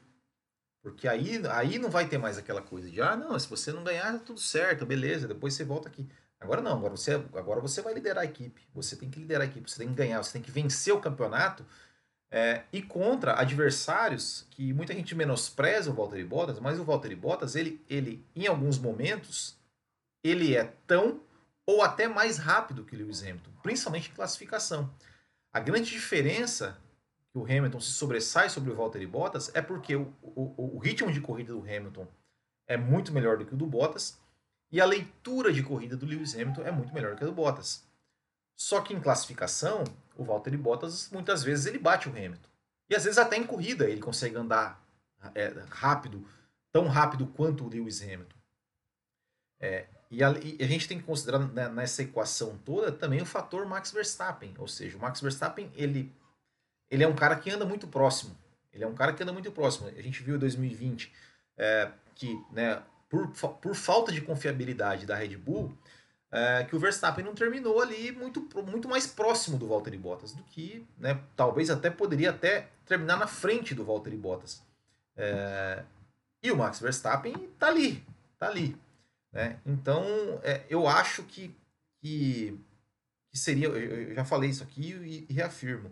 Porque 0.81 1.07
aí, 1.07 1.41
aí 1.47 1.79
não 1.79 1.89
vai 1.89 2.07
ter 2.07 2.17
mais 2.17 2.37
aquela 2.37 2.61
coisa 2.61 2.89
de, 2.89 3.01
ah, 3.01 3.15
não, 3.15 3.37
se 3.37 3.47
você 3.47 3.71
não 3.71 3.83
ganhar, 3.83 4.13
tá 4.13 4.19
tudo 4.19 4.39
certo, 4.39 4.85
beleza, 4.85 5.27
depois 5.27 5.53
você 5.53 5.63
volta 5.63 5.89
aqui. 5.89 6.07
Agora 6.39 6.61
não, 6.61 6.77
agora 6.77 6.95
você, 6.95 7.13
agora 7.13 7.59
você 7.59 7.81
vai 7.81 7.93
liderar 7.93 8.23
a 8.23 8.25
equipe. 8.25 8.61
Você 8.73 8.95
tem 8.95 9.09
que 9.09 9.19
liderar 9.19 9.47
a 9.47 9.49
equipe, 9.49 9.69
você 9.69 9.79
tem 9.79 9.89
que 9.89 9.95
ganhar, 9.95 10.21
você 10.21 10.33
tem 10.33 10.41
que 10.41 10.51
vencer 10.51 10.93
o 10.93 11.01
campeonato 11.01 11.65
é, 12.29 12.63
e 12.73 12.81
contra 12.81 13.39
adversários 13.39 14.45
que 14.51 14.73
muita 14.73 14.93
gente 14.93 15.15
menospreza 15.15 15.89
o 15.89 15.93
Valtteri 15.93 16.25
Bottas, 16.25 16.59
mas 16.59 16.79
o 16.79 16.83
Valtteri 16.83 17.15
Bottas, 17.15 17.55
ele, 17.55 17.81
ele 17.89 18.25
em 18.35 18.47
alguns 18.47 18.77
momentos, 18.77 19.57
ele 20.23 20.55
é 20.55 20.65
tão 20.85 21.21
ou 21.65 21.81
até 21.81 22.07
mais 22.07 22.37
rápido 22.37 22.83
que 22.83 22.95
o 22.95 22.99
Lewis 22.99 23.21
Hamilton, 23.21 23.51
principalmente 23.61 24.09
em 24.09 24.13
classificação. 24.13 24.89
A 25.51 25.59
grande 25.59 25.91
diferença 25.91 26.77
que 27.31 27.37
o 27.37 27.43
Hamilton 27.43 27.79
se 27.79 27.91
sobressai 27.91 28.49
sobre 28.49 28.71
o 28.71 28.75
Valtteri 28.75 29.07
Bottas 29.07 29.51
é 29.53 29.61
porque 29.61 29.95
o, 29.95 30.13
o, 30.21 30.75
o 30.75 30.79
ritmo 30.79 31.11
de 31.11 31.21
corrida 31.21 31.53
do 31.53 31.61
Hamilton 31.61 32.07
é 32.67 32.77
muito 32.77 33.13
melhor 33.13 33.37
do 33.37 33.45
que 33.45 33.53
o 33.53 33.57
do 33.57 33.65
Bottas 33.65 34.19
e 34.71 34.81
a 34.81 34.85
leitura 34.85 35.53
de 35.53 35.63
corrida 35.63 35.95
do 35.95 36.05
Lewis 36.05 36.35
Hamilton 36.35 36.63
é 36.63 36.71
muito 36.71 36.93
melhor 36.93 37.15
que 37.15 37.23
a 37.23 37.27
do 37.27 37.33
Bottas. 37.33 37.85
Só 38.55 38.81
que 38.81 38.93
em 38.93 38.99
classificação, 38.99 39.83
o 40.17 40.23
Valtteri 40.23 40.57
Bottas 40.57 41.09
muitas 41.11 41.43
vezes 41.43 41.65
ele 41.65 41.79
bate 41.79 42.07
o 42.07 42.11
Hamilton. 42.11 42.49
E 42.89 42.95
às 42.95 43.03
vezes 43.03 43.17
até 43.17 43.37
em 43.37 43.45
corrida 43.45 43.89
ele 43.89 44.01
consegue 44.01 44.35
andar 44.35 44.81
é, 45.35 45.53
rápido, 45.69 46.25
tão 46.71 46.87
rápido 46.87 47.27
quanto 47.27 47.65
o 47.65 47.69
Lewis 47.69 48.01
Hamilton. 48.01 48.37
É, 49.59 49.87
e, 50.09 50.23
a, 50.23 50.31
e, 50.31 50.57
a, 50.63 50.67
gente 50.67 50.87
tem 50.87 50.99
que 50.99 51.03
considerar 51.03 51.39
né, 51.39 51.67
nessa 51.67 52.03
equação 52.03 52.57
toda 52.63 52.91
também 52.91 53.21
o 53.21 53.25
fator 53.25 53.65
Max 53.65 53.91
Verstappen. 53.91 54.53
Ou 54.57 54.67
seja, 54.67 54.97
o 54.97 55.01
Max 55.01 55.19
Verstappen 55.19 55.71
ele, 55.75 56.13
ele 56.89 57.03
é 57.03 57.07
um 57.07 57.15
cara 57.15 57.35
que 57.35 57.49
anda 57.49 57.65
muito 57.65 57.87
próximo. 57.87 58.37
Ele 58.71 58.83
é 58.83 58.87
um 58.87 58.95
cara 58.95 59.13
que 59.13 59.23
anda 59.23 59.33
muito 59.33 59.51
próximo. 59.51 59.87
A 59.87 60.01
gente 60.01 60.21
viu 60.23 60.35
em 60.35 60.39
2020 60.39 61.11
é, 61.57 61.91
que, 62.15 62.39
né, 62.51 62.81
por, 63.09 63.27
por 63.29 63.75
falta 63.75 64.11
de 64.11 64.21
confiabilidade 64.21 65.05
da 65.05 65.15
Red 65.15 65.35
Bull, 65.37 65.75
é, 66.31 66.63
que 66.65 66.75
o 66.75 66.79
Verstappen 66.79 67.23
não 67.23 67.33
terminou 67.33 67.81
ali 67.81 68.11
muito, 68.11 68.47
muito 68.63 68.87
mais 68.87 69.07
próximo 69.07 69.57
do 69.57 69.67
Valtteri 69.67 69.97
Bottas 69.97 70.33
do 70.33 70.43
que, 70.43 70.85
né, 70.97 71.19
talvez 71.35 71.69
até 71.69 71.89
poderia 71.89 72.31
até 72.31 72.69
terminar 72.85 73.17
na 73.17 73.27
frente 73.27 73.73
do 73.73 73.85
Valtteri 73.85 74.17
Bottas. 74.17 74.61
É, 75.15 75.83
e 76.43 76.51
o 76.51 76.57
Max 76.57 76.79
Verstappen 76.79 77.33
tá 77.57 77.67
ali, 77.67 78.03
tá 78.37 78.47
ali. 78.47 78.77
Né? 79.31 79.59
Então, 79.65 80.03
é, 80.43 80.63
eu 80.69 80.87
acho 80.87 81.23
que, 81.23 81.55
que, 82.01 82.59
que, 83.31 83.37
seria, 83.37 83.67
eu 83.67 84.13
já 84.13 84.25
falei 84.25 84.49
isso 84.49 84.63
aqui 84.63 84.93
e, 84.93 85.25
e 85.29 85.33
reafirmo, 85.33 85.91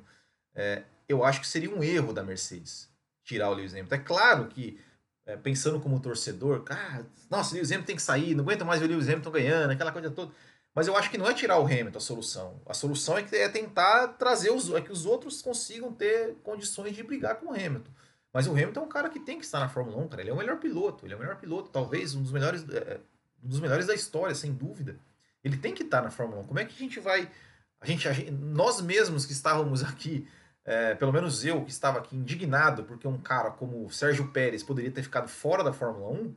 é, 0.53 0.83
eu 1.07 1.23
acho 1.23 1.41
que 1.41 1.47
seria 1.47 1.73
um 1.73 1.83
erro 1.83 2.13
da 2.13 2.23
Mercedes 2.23 2.89
tirar 3.23 3.49
o 3.49 3.53
Lewis 3.53 3.73
Hamilton. 3.73 3.95
É 3.95 3.99
claro 3.99 4.47
que 4.47 4.79
é, 5.25 5.35
pensando 5.35 5.79
como 5.79 5.99
torcedor, 5.99 6.63
ah, 6.69 7.03
nossa, 7.29 7.51
o 7.51 7.55
Lewis 7.55 7.71
Hamilton 7.71 7.85
tem 7.87 7.95
que 7.95 8.01
sair, 8.01 8.35
não 8.35 8.43
aguenta 8.43 8.63
mais 8.63 8.79
ver 8.79 8.87
o 8.87 8.89
Lewis 8.89 9.07
Hamilton 9.07 9.31
ganhando, 9.31 9.71
aquela 9.71 9.91
coisa 9.91 10.11
toda. 10.11 10.31
Mas 10.73 10.87
eu 10.87 10.95
acho 10.95 11.09
que 11.09 11.17
não 11.17 11.27
é 11.27 11.33
tirar 11.33 11.57
o 11.57 11.65
Hamilton 11.65 11.97
a 11.97 12.01
solução. 12.01 12.61
A 12.65 12.73
solução 12.73 13.17
é, 13.17 13.23
que 13.23 13.35
é 13.35 13.47
tentar 13.47 14.09
trazer 14.09 14.51
os, 14.51 14.69
é 14.71 14.81
que 14.81 14.91
os 14.91 15.05
outros 15.05 15.41
consigam 15.41 15.91
ter 15.91 16.35
condições 16.43 16.95
de 16.95 17.01
brigar 17.01 17.35
com 17.35 17.47
o 17.47 17.53
Hamilton. 17.53 17.91
Mas 18.33 18.45
o 18.45 18.51
Hamilton 18.51 18.81
é 18.81 18.83
um 18.83 18.89
cara 18.89 19.09
que 19.09 19.19
tem 19.19 19.39
que 19.39 19.45
estar 19.45 19.61
na 19.61 19.69
Fórmula 19.69 19.97
1, 20.03 20.09
cara. 20.09 20.21
Ele 20.21 20.29
é 20.29 20.33
o 20.33 20.37
melhor 20.37 20.59
piloto, 20.59 21.05
ele 21.05 21.13
é 21.13 21.15
o 21.15 21.19
melhor 21.19 21.37
piloto, 21.37 21.69
talvez 21.69 22.13
um 22.13 22.21
dos 22.21 22.33
melhores, 22.33 22.67
é, 22.69 22.99
um 23.41 23.47
dos 23.47 23.61
melhores 23.61 23.87
da 23.87 23.95
história, 23.95 24.35
sem 24.35 24.51
dúvida. 24.51 24.99
Ele 25.41 25.55
tem 25.55 25.73
que 25.73 25.83
estar 25.83 26.01
na 26.01 26.11
Fórmula 26.11 26.41
1. 26.41 26.47
Como 26.47 26.59
é 26.59 26.65
que 26.65 26.75
a 26.75 26.77
gente 26.77 26.99
vai. 26.99 27.31
A 27.79 27.85
gente, 27.85 28.09
a 28.09 28.11
gente 28.11 28.31
nós 28.31 28.81
mesmos 28.81 29.25
que 29.25 29.31
estávamos 29.31 29.81
aqui 29.85 30.27
é, 30.65 30.95
pelo 30.95 31.13
menos 31.13 31.45
eu 31.45 31.63
que 31.63 31.69
estava 31.69 31.99
aqui 31.99 32.15
indignado 32.15 32.83
porque 32.83 33.07
um 33.07 33.21
cara 33.21 33.51
como 33.51 33.85
o 33.85 33.91
Sérgio 33.91 34.31
Pérez 34.31 34.63
poderia 34.63 34.91
ter 34.91 35.03
ficado 35.03 35.27
fora 35.27 35.63
da 35.63 35.71
Fórmula 35.71 36.09
1, 36.09 36.35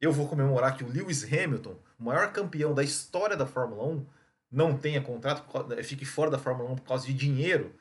eu 0.00 0.12
vou 0.12 0.28
comemorar 0.28 0.76
que 0.76 0.82
o 0.82 0.88
Lewis 0.88 1.24
Hamilton, 1.24 1.78
o 1.98 2.04
maior 2.04 2.32
campeão 2.32 2.74
da 2.74 2.82
história 2.82 3.36
da 3.36 3.46
Fórmula 3.46 3.84
1, 3.84 4.06
não 4.50 4.76
tenha 4.76 5.00
contrato, 5.00 5.44
fique 5.84 6.04
fora 6.04 6.30
da 6.30 6.38
Fórmula 6.38 6.70
1 6.72 6.76
por 6.76 6.88
causa 6.88 7.06
de 7.06 7.14
dinheiro. 7.14 7.72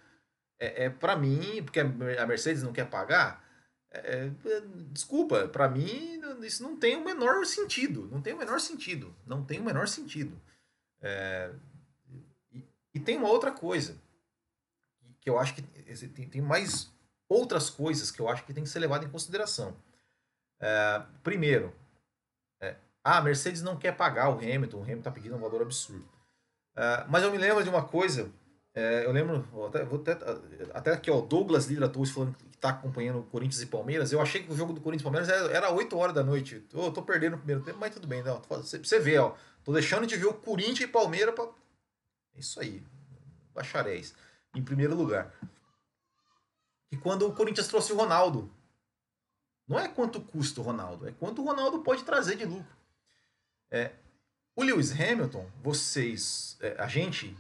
É, 0.60 0.86
é 0.86 0.90
para 0.90 1.16
mim, 1.16 1.62
porque 1.64 1.80
a 1.80 2.26
Mercedes 2.26 2.64
não 2.64 2.72
quer 2.72 2.90
pagar. 2.90 3.44
É, 3.92 4.30
é 4.46 4.62
desculpa, 4.92 5.48
para 5.48 5.68
mim 5.68 6.22
isso 6.42 6.64
não 6.64 6.78
tem 6.78 6.96
o 6.96 7.04
menor 7.04 7.46
sentido. 7.46 8.08
Não 8.12 8.22
tem 8.22 8.34
o 8.34 8.38
menor 8.38 8.60
sentido. 8.60 9.14
Não 9.26 9.44
tem 9.44 9.60
o 9.60 9.64
menor 9.64 9.88
sentido. 9.88 10.40
É, 11.02 11.52
e, 12.54 12.64
e 12.94 13.00
tem 13.00 13.18
uma 13.18 13.30
outra 13.30 13.52
coisa 13.52 13.98
que 15.26 15.30
eu 15.30 15.40
acho 15.40 15.56
que 15.56 15.64
tem, 15.64 16.30
tem 16.30 16.42
mais 16.42 16.94
outras 17.28 17.68
coisas 17.68 18.12
que 18.12 18.22
eu 18.22 18.30
acho 18.30 18.46
que 18.46 18.54
tem 18.54 18.64
que 18.64 18.70
ser 18.70 18.78
levado 18.78 19.04
em 19.04 19.10
consideração. 19.10 19.76
É, 20.62 21.02
primeiro, 21.24 21.74
é, 22.62 22.76
a 23.04 23.20
Mercedes 23.22 23.64
não 23.64 23.76
quer 23.76 23.98
pagar 23.98 24.30
o 24.30 24.38
Hamilton, 24.38 24.78
o 24.78 24.84
Hamilton 24.84 25.00
está 25.00 25.12
pedindo 25.12 25.36
um 25.36 25.40
valor 25.40 25.64
absurdo. 25.64 26.08
É, 26.78 27.06
mas 27.10 27.24
eu 27.24 27.32
me 27.32 27.40
lembro 27.40 27.64
de 27.64 27.70
uma 27.70 27.84
coisa, 27.84 28.32
é, 28.76 29.04
eu 29.04 29.12
lembro, 29.12 29.44
até, 29.68 29.84
vou 29.84 30.00
até, 30.00 30.12
até 30.76 30.94
aqui, 30.94 31.10
ó, 31.10 31.20
Douglas 31.22 31.66
Lira 31.66 31.90
Torres 31.90 32.12
falando 32.12 32.38
que 32.38 32.46
está 32.46 32.70
acompanhando 32.70 33.24
Corinthians 33.24 33.64
e 33.64 33.66
Palmeiras. 33.66 34.12
Eu 34.12 34.22
achei 34.22 34.44
que 34.44 34.54
o 34.54 34.56
jogo 34.56 34.74
do 34.74 34.82
Corinthians 34.82 35.02
e 35.02 35.12
Palmeiras 35.12 35.30
era, 35.30 35.52
era 35.52 35.72
8 35.72 35.98
horas 35.98 36.14
da 36.14 36.24
noite. 36.24 36.64
Eu 36.72 36.92
tô 36.92 37.02
perdendo 37.02 37.34
o 37.34 37.40
primeiro 37.40 37.64
tempo, 37.64 37.80
mas 37.80 37.96
tudo 37.96 38.08
bem. 38.08 38.22
Não, 38.22 38.40
você, 38.48 38.78
você 38.78 39.00
vê, 39.00 39.18
ó, 39.18 39.34
tô 39.64 39.74
deixando 39.74 40.06
de 40.06 40.16
ver 40.16 40.28
o 40.28 40.36
Corinthians 40.36 40.82
e 40.82 40.88
Palmeiras. 40.88 41.34
É 42.36 42.40
isso 42.40 42.60
aí, 42.60 42.84
bacharéis 43.56 44.14
em 44.56 44.64
primeiro 44.64 44.96
lugar. 44.96 45.34
E 46.92 46.98
quando 46.98 47.28
o 47.28 47.34
Corinthians 47.34 47.68
trouxe 47.68 47.92
o 47.92 47.98
Ronaldo, 47.98 48.52
não 49.68 49.80
é 49.80 49.88
quanto 49.88 50.22
custa 50.22 50.62
o 50.62 50.64
Ronaldo, 50.64 51.08
é 51.08 51.12
quanto 51.12 51.42
o 51.42 51.46
Ronaldo 51.46 51.80
pode 51.80 52.04
trazer 52.04 52.38
de 52.38 52.46
lucro. 52.46 52.76
É, 53.70 53.92
o 54.56 54.64
Lewis 54.64 54.92
Hamilton, 54.92 55.50
vocês, 55.62 56.58
é, 56.62 56.76
a 56.80 56.88
gente, 56.88 57.36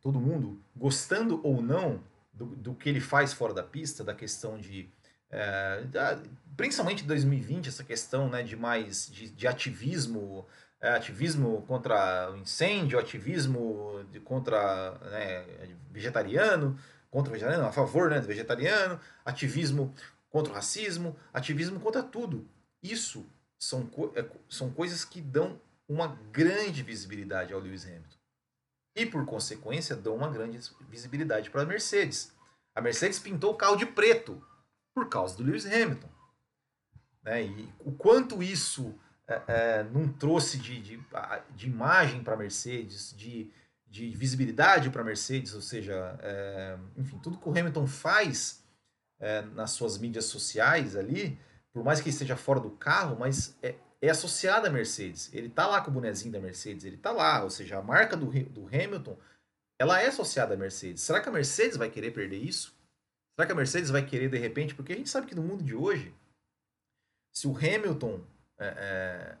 todo 0.00 0.18
mundo, 0.18 0.58
gostando 0.74 1.40
ou 1.44 1.60
não 1.60 2.02
do, 2.32 2.46
do 2.46 2.74
que 2.74 2.88
ele 2.88 3.00
faz 3.00 3.32
fora 3.32 3.52
da 3.52 3.62
pista, 3.62 4.02
da 4.02 4.14
questão 4.14 4.58
de. 4.58 4.88
É, 5.30 5.82
da, 5.84 6.22
principalmente 6.56 7.04
em 7.04 7.06
2020, 7.06 7.68
essa 7.68 7.84
questão 7.84 8.28
né, 8.28 8.42
de 8.42 8.56
mais 8.56 9.10
de, 9.10 9.28
de 9.28 9.46
ativismo 9.46 10.46
ativismo 10.90 11.62
contra 11.66 12.30
o 12.30 12.36
incêndio, 12.36 12.98
ativismo 12.98 14.04
de, 14.10 14.20
contra 14.20 14.92
né, 15.10 15.44
vegetariano, 15.90 16.78
contra 17.10 17.30
o 17.30 17.32
vegetariano, 17.32 17.66
a 17.66 17.72
favor 17.72 18.10
né, 18.10 18.20
do 18.20 18.26
vegetariano, 18.26 19.00
ativismo 19.24 19.94
contra 20.28 20.52
o 20.52 20.54
racismo, 20.54 21.16
ativismo 21.32 21.78
contra 21.80 22.02
tudo. 22.02 22.48
Isso 22.82 23.24
são, 23.58 23.88
é, 24.14 24.24
são 24.48 24.70
coisas 24.70 25.04
que 25.04 25.20
dão 25.20 25.60
uma 25.88 26.08
grande 26.32 26.82
visibilidade 26.82 27.52
ao 27.52 27.60
Lewis 27.60 27.84
Hamilton. 27.86 28.16
E, 28.96 29.06
por 29.06 29.24
consequência, 29.24 29.96
dão 29.96 30.16
uma 30.16 30.28
grande 30.28 30.58
visibilidade 30.88 31.50
para 31.50 31.62
a 31.62 31.66
Mercedes. 31.66 32.32
A 32.74 32.80
Mercedes 32.80 33.18
pintou 33.18 33.52
o 33.52 33.56
carro 33.56 33.76
de 33.76 33.86
preto 33.86 34.42
por 34.94 35.08
causa 35.08 35.36
do 35.36 35.42
Lewis 35.42 35.66
Hamilton. 35.66 36.08
Né? 37.22 37.44
E 37.44 37.72
o 37.80 37.92
quanto 37.92 38.42
isso 38.42 38.98
é, 39.26 39.42
é, 39.48 39.82
não 39.84 40.12
trouxe 40.12 40.58
de, 40.58 40.80
de, 40.80 41.00
de 41.54 41.66
imagem 41.66 42.22
para 42.22 42.34
a 42.34 42.36
Mercedes, 42.36 43.14
de, 43.16 43.50
de 43.86 44.10
visibilidade 44.10 44.90
para 44.90 45.02
a 45.02 45.04
Mercedes, 45.04 45.54
ou 45.54 45.62
seja, 45.62 46.18
é, 46.22 46.78
enfim, 46.96 47.18
tudo 47.18 47.38
que 47.38 47.48
o 47.48 47.52
Hamilton 47.52 47.86
faz 47.86 48.62
é, 49.18 49.42
nas 49.42 49.70
suas 49.70 49.96
mídias 49.98 50.26
sociais 50.26 50.94
ali, 50.96 51.38
por 51.72 51.82
mais 51.82 52.00
que 52.00 52.08
ele 52.08 52.14
esteja 52.14 52.36
fora 52.36 52.60
do 52.60 52.70
carro, 52.70 53.16
mas 53.18 53.56
é, 53.62 53.74
é 54.00 54.10
associado 54.10 54.66
à 54.66 54.70
Mercedes. 54.70 55.32
Ele 55.32 55.48
tá 55.48 55.66
lá 55.66 55.80
com 55.80 55.90
o 55.90 55.94
bonezinho 55.94 56.32
da 56.32 56.40
Mercedes, 56.40 56.84
ele 56.84 56.98
tá 56.98 57.10
lá, 57.10 57.42
ou 57.42 57.50
seja, 57.50 57.78
a 57.78 57.82
marca 57.82 58.16
do, 58.16 58.26
do 58.26 58.66
Hamilton, 58.66 59.16
ela 59.78 60.00
é 60.00 60.06
associada 60.08 60.54
à 60.54 60.56
Mercedes. 60.56 61.02
Será 61.02 61.20
que 61.20 61.28
a 61.28 61.32
Mercedes 61.32 61.76
vai 61.76 61.90
querer 61.90 62.12
perder 62.12 62.38
isso? 62.38 62.74
Será 63.34 63.46
que 63.46 63.52
a 63.52 63.56
Mercedes 63.56 63.90
vai 63.90 64.04
querer 64.04 64.28
de 64.28 64.38
repente? 64.38 64.74
Porque 64.74 64.92
a 64.92 64.96
gente 64.96 65.08
sabe 65.08 65.26
que 65.26 65.34
no 65.34 65.42
mundo 65.42 65.64
de 65.64 65.74
hoje, 65.74 66.14
se 67.34 67.48
o 67.48 67.56
Hamilton 67.56 68.22
é, 68.58 68.66
é, 68.66 69.36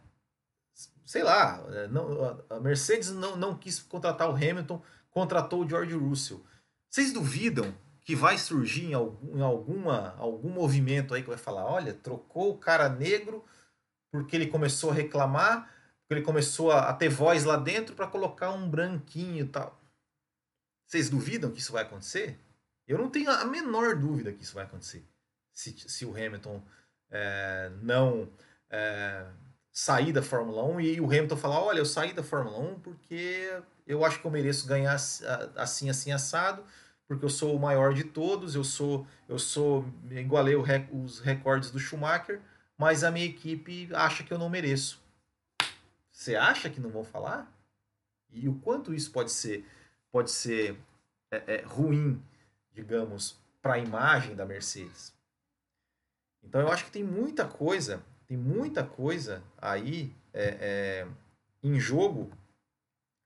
sei 1.04 1.22
lá, 1.22 1.64
é, 1.68 1.86
não, 1.88 2.44
a 2.50 2.60
Mercedes 2.60 3.10
não, 3.10 3.36
não 3.36 3.56
quis 3.56 3.80
contratar 3.80 4.28
o 4.28 4.34
Hamilton, 4.34 4.82
contratou 5.10 5.64
o 5.64 5.68
George 5.68 5.94
Russell. 5.94 6.44
Vocês 6.90 7.12
duvidam 7.12 7.74
que 8.04 8.14
vai 8.14 8.36
surgir 8.36 8.86
em, 8.86 8.94
algum, 8.94 9.38
em 9.38 9.42
alguma, 9.42 10.14
algum 10.18 10.50
movimento 10.50 11.14
aí 11.14 11.22
que 11.22 11.28
vai 11.28 11.38
falar, 11.38 11.64
olha, 11.64 11.94
trocou 11.94 12.50
o 12.50 12.58
cara 12.58 12.88
negro 12.88 13.44
porque 14.10 14.36
ele 14.36 14.46
começou 14.46 14.90
a 14.90 14.94
reclamar, 14.94 15.70
porque 16.00 16.14
ele 16.14 16.22
começou 16.22 16.70
a, 16.70 16.90
a 16.90 16.92
ter 16.94 17.08
voz 17.08 17.44
lá 17.44 17.56
dentro 17.56 17.96
para 17.96 18.06
colocar 18.06 18.52
um 18.52 18.68
branquinho 18.68 19.44
e 19.44 19.48
tal. 19.48 19.80
Vocês 20.86 21.08
duvidam 21.08 21.50
que 21.50 21.58
isso 21.58 21.72
vai 21.72 21.82
acontecer? 21.82 22.38
Eu 22.86 22.98
não 22.98 23.10
tenho 23.10 23.30
a 23.30 23.44
menor 23.44 23.96
dúvida 23.96 24.32
que 24.32 24.42
isso 24.42 24.54
vai 24.54 24.64
acontecer. 24.64 25.04
Se, 25.52 25.72
se 25.72 26.04
o 26.04 26.10
Hamilton 26.10 26.62
é, 27.10 27.72
não 27.82 28.30
é, 28.74 29.26
sair 29.72 30.12
da 30.12 30.22
Fórmula 30.22 30.64
1 30.64 30.80
e 30.80 31.00
o 31.00 31.06
Hamilton 31.06 31.36
falar: 31.36 31.60
olha, 31.60 31.78
eu 31.78 31.86
saí 31.86 32.12
da 32.12 32.22
Fórmula 32.22 32.58
1 32.58 32.80
porque 32.80 33.62
eu 33.86 34.04
acho 34.04 34.20
que 34.20 34.26
eu 34.26 34.30
mereço 34.30 34.66
ganhar 34.66 34.94
assim, 34.94 35.88
assim, 35.88 36.10
assado, 36.10 36.64
porque 37.06 37.24
eu 37.24 37.30
sou 37.30 37.54
o 37.54 37.60
maior 37.60 37.94
de 37.94 38.04
todos, 38.04 38.54
eu 38.54 38.64
sou, 38.64 39.06
eu 39.28 39.38
sou, 39.38 39.84
igualei 40.10 40.60
rec, 40.60 40.88
os 40.92 41.20
recordes 41.20 41.70
do 41.70 41.78
Schumacher, 41.78 42.40
mas 42.76 43.04
a 43.04 43.10
minha 43.10 43.26
equipe 43.26 43.88
acha 43.94 44.24
que 44.24 44.32
eu 44.32 44.38
não 44.38 44.50
mereço. 44.50 45.00
Você 46.10 46.34
acha 46.34 46.70
que 46.70 46.80
não 46.80 46.90
vão 46.90 47.04
falar? 47.04 47.52
E 48.32 48.48
o 48.48 48.54
quanto 48.56 48.94
isso 48.94 49.12
pode 49.12 49.30
ser, 49.30 49.64
pode 50.10 50.30
ser 50.30 50.76
é, 51.30 51.54
é, 51.54 51.62
ruim, 51.62 52.20
digamos, 52.72 53.36
para 53.62 53.74
a 53.74 53.78
imagem 53.78 54.34
da 54.34 54.44
Mercedes? 54.44 55.12
Então 56.42 56.60
eu 56.60 56.68
acho 56.68 56.84
que 56.84 56.90
tem 56.90 57.04
muita 57.04 57.46
coisa 57.46 58.02
tem 58.26 58.36
muita 58.36 58.84
coisa 58.84 59.42
aí 59.58 60.14
é, 60.32 60.44
é, 60.60 61.08
em 61.62 61.78
jogo 61.78 62.30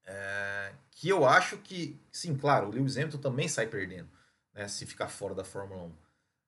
é, 0.05 0.73
que 0.90 1.09
eu 1.09 1.26
acho 1.26 1.59
que, 1.59 2.00
sim, 2.11 2.37
claro, 2.37 2.69
o 2.69 2.71
Lewis 2.71 2.97
Hamilton 2.97 3.19
também 3.19 3.49
sai 3.49 3.67
perdendo 3.67 4.09
né, 4.55 4.67
se 4.67 4.87
ficar 4.87 5.09
fora 5.09 5.35
da 5.35 5.45
Fórmula 5.45 5.85
1. 5.85 5.93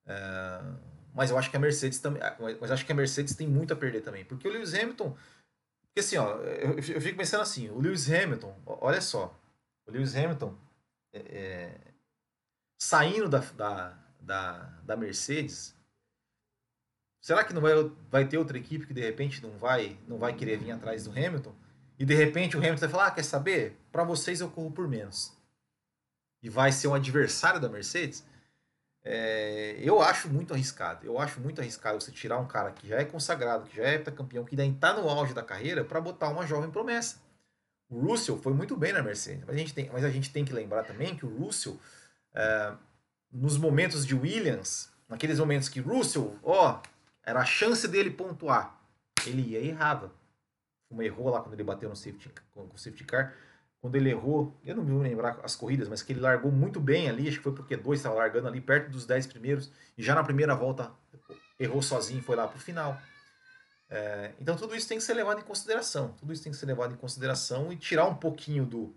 É, 0.06 0.60
mas 1.14 1.30
eu 1.30 1.38
acho 1.38 1.50
que 1.50 1.56
a 1.56 1.60
Mercedes 1.60 1.98
também. 1.98 2.22
Mas 2.60 2.70
acho 2.70 2.86
que 2.86 2.92
a 2.92 2.94
Mercedes 2.94 3.34
tem 3.34 3.46
muito 3.46 3.72
a 3.72 3.76
perder 3.76 4.02
também. 4.02 4.24
Porque 4.24 4.46
o 4.46 4.50
Lewis 4.50 4.74
Hamilton. 4.74 5.16
Porque 5.86 6.00
assim, 6.00 6.16
ó, 6.16 6.36
eu, 6.36 6.76
eu 6.76 7.00
fico 7.00 7.18
pensando 7.18 7.42
assim, 7.42 7.68
o 7.68 7.80
Lewis 7.80 8.08
Hamilton, 8.10 8.56
olha 8.64 9.00
só, 9.00 9.36
o 9.86 9.90
Lewis 9.90 10.14
Hamilton 10.14 10.56
é, 11.12 11.18
é 11.18 11.80
saindo 12.80 13.28
da, 13.28 13.38
da, 13.38 13.98
da, 14.20 14.52
da 14.84 14.96
Mercedes, 14.96 15.76
será 17.20 17.44
que 17.44 17.52
não 17.52 17.60
vai, 17.60 17.72
vai 18.10 18.24
ter 18.26 18.38
outra 18.38 18.56
equipe 18.58 18.86
que 18.86 18.94
de 18.94 19.00
repente 19.00 19.42
não 19.42 19.50
vai, 19.58 19.96
não 20.08 20.18
vai 20.18 20.32
querer 20.34 20.58
vir 20.58 20.72
atrás 20.72 21.04
do 21.04 21.10
Hamilton? 21.10 21.54
E 21.98 22.04
de 22.04 22.14
repente 22.14 22.56
o 22.56 22.60
Hamilton 22.60 22.80
vai 22.80 22.88
falar: 22.88 23.06
ah, 23.06 23.10
quer 23.10 23.24
saber? 23.24 23.76
Para 23.92 24.04
vocês 24.04 24.40
eu 24.40 24.50
corro 24.50 24.70
por 24.70 24.88
menos. 24.88 25.32
E 26.42 26.48
vai 26.48 26.72
ser 26.72 26.88
um 26.88 26.94
adversário 26.94 27.60
da 27.60 27.68
Mercedes? 27.68 28.24
É, 29.02 29.76
eu 29.80 30.00
acho 30.00 30.28
muito 30.28 30.52
arriscado. 30.54 31.06
Eu 31.06 31.18
acho 31.18 31.40
muito 31.40 31.60
arriscado 31.60 32.00
você 32.00 32.10
tirar 32.10 32.38
um 32.38 32.46
cara 32.46 32.70
que 32.70 32.88
já 32.88 32.96
é 32.96 33.04
consagrado, 33.04 33.68
que 33.68 33.76
já 33.76 33.84
é 33.84 33.98
campeão, 33.98 34.44
que 34.44 34.58
ainda 34.60 34.76
está 34.76 34.94
no 34.94 35.08
auge 35.08 35.34
da 35.34 35.42
carreira, 35.42 35.84
para 35.84 36.00
botar 36.00 36.28
uma 36.28 36.46
jovem 36.46 36.70
promessa. 36.70 37.18
O 37.88 37.98
Russell 37.98 38.38
foi 38.38 38.52
muito 38.52 38.76
bem 38.76 38.92
na 38.92 39.02
Mercedes, 39.02 39.42
mas 39.46 39.56
a 39.56 39.58
gente 39.58 39.74
tem, 39.74 39.90
mas 39.92 40.04
a 40.04 40.10
gente 40.10 40.30
tem 40.30 40.44
que 40.44 40.52
lembrar 40.52 40.84
também 40.84 41.16
que 41.16 41.26
o 41.26 41.38
Russell, 41.38 41.78
é, 42.32 42.72
nos 43.32 43.58
momentos 43.58 44.06
de 44.06 44.14
Williams, 44.14 44.90
naqueles 45.08 45.38
momentos 45.40 45.68
que 45.68 45.80
Russell, 45.80 46.38
ó, 46.42 46.80
era 47.24 47.40
a 47.40 47.44
chance 47.44 47.86
dele 47.86 48.10
pontuar, 48.10 48.80
ele 49.26 49.42
ia 49.42 49.60
e 49.60 49.68
errava. 49.68 50.12
Como 50.88 51.02
errou 51.02 51.28
lá 51.28 51.40
quando 51.40 51.54
ele 51.54 51.62
bateu 51.62 51.88
no 51.88 51.96
safety, 51.96 52.32
com 52.52 52.64
o 52.64 52.78
safety 52.78 53.04
car 53.04 53.34
quando 53.80 53.96
ele 53.96 54.10
errou, 54.10 54.54
eu 54.62 54.76
não 54.76 54.84
me 54.84 54.92
lembrar 55.02 55.40
as 55.42 55.56
corridas, 55.56 55.88
mas 55.88 56.02
que 56.02 56.12
ele 56.12 56.20
largou 56.20 56.52
muito 56.52 56.78
bem 56.78 57.08
ali, 57.08 57.26
acho 57.26 57.38
que 57.38 57.42
foi 57.42 57.54
porque 57.54 57.76
dois 57.76 58.00
estava 58.00 58.14
largando 58.14 58.46
ali 58.46 58.60
perto 58.60 58.90
dos 58.90 59.06
10 59.06 59.26
primeiros, 59.28 59.72
e 59.96 60.02
já 60.02 60.14
na 60.14 60.22
primeira 60.22 60.54
volta 60.54 60.92
errou 61.58 61.80
sozinho 61.80 62.20
e 62.20 62.22
foi 62.22 62.36
lá 62.36 62.46
para 62.46 62.58
o 62.58 62.60
final. 62.60 63.00
É, 63.88 64.34
então 64.38 64.54
tudo 64.54 64.76
isso 64.76 64.86
tem 64.86 64.98
que 64.98 65.04
ser 65.04 65.14
levado 65.14 65.40
em 65.40 65.44
consideração, 65.44 66.12
tudo 66.12 66.32
isso 66.32 66.42
tem 66.42 66.52
que 66.52 66.58
ser 66.58 66.66
levado 66.66 66.92
em 66.92 66.96
consideração 66.96 67.72
e 67.72 67.76
tirar 67.76 68.06
um 68.06 68.14
pouquinho 68.14 68.66
do 68.66 68.94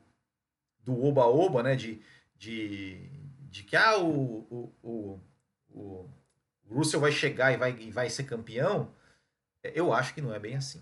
do 0.79 1.01
oba-oba, 1.01 1.63
né, 1.63 1.77
de, 1.77 2.03
de, 2.35 3.09
de 3.49 3.63
que 3.63 3.73
ah, 3.73 3.97
o, 3.97 4.45
o, 4.51 4.75
o, 4.83 5.19
o 5.69 6.09
Russell 6.73 6.99
vai 6.99 7.11
chegar 7.11 7.51
e 7.53 7.57
vai, 7.57 7.77
e 7.79 7.91
vai 7.91 8.09
ser 8.09 8.23
campeão, 8.23 8.91
eu 9.63 9.93
acho 9.93 10.13
que 10.13 10.21
não 10.21 10.33
é 10.33 10.39
bem 10.39 10.55
assim. 10.55 10.81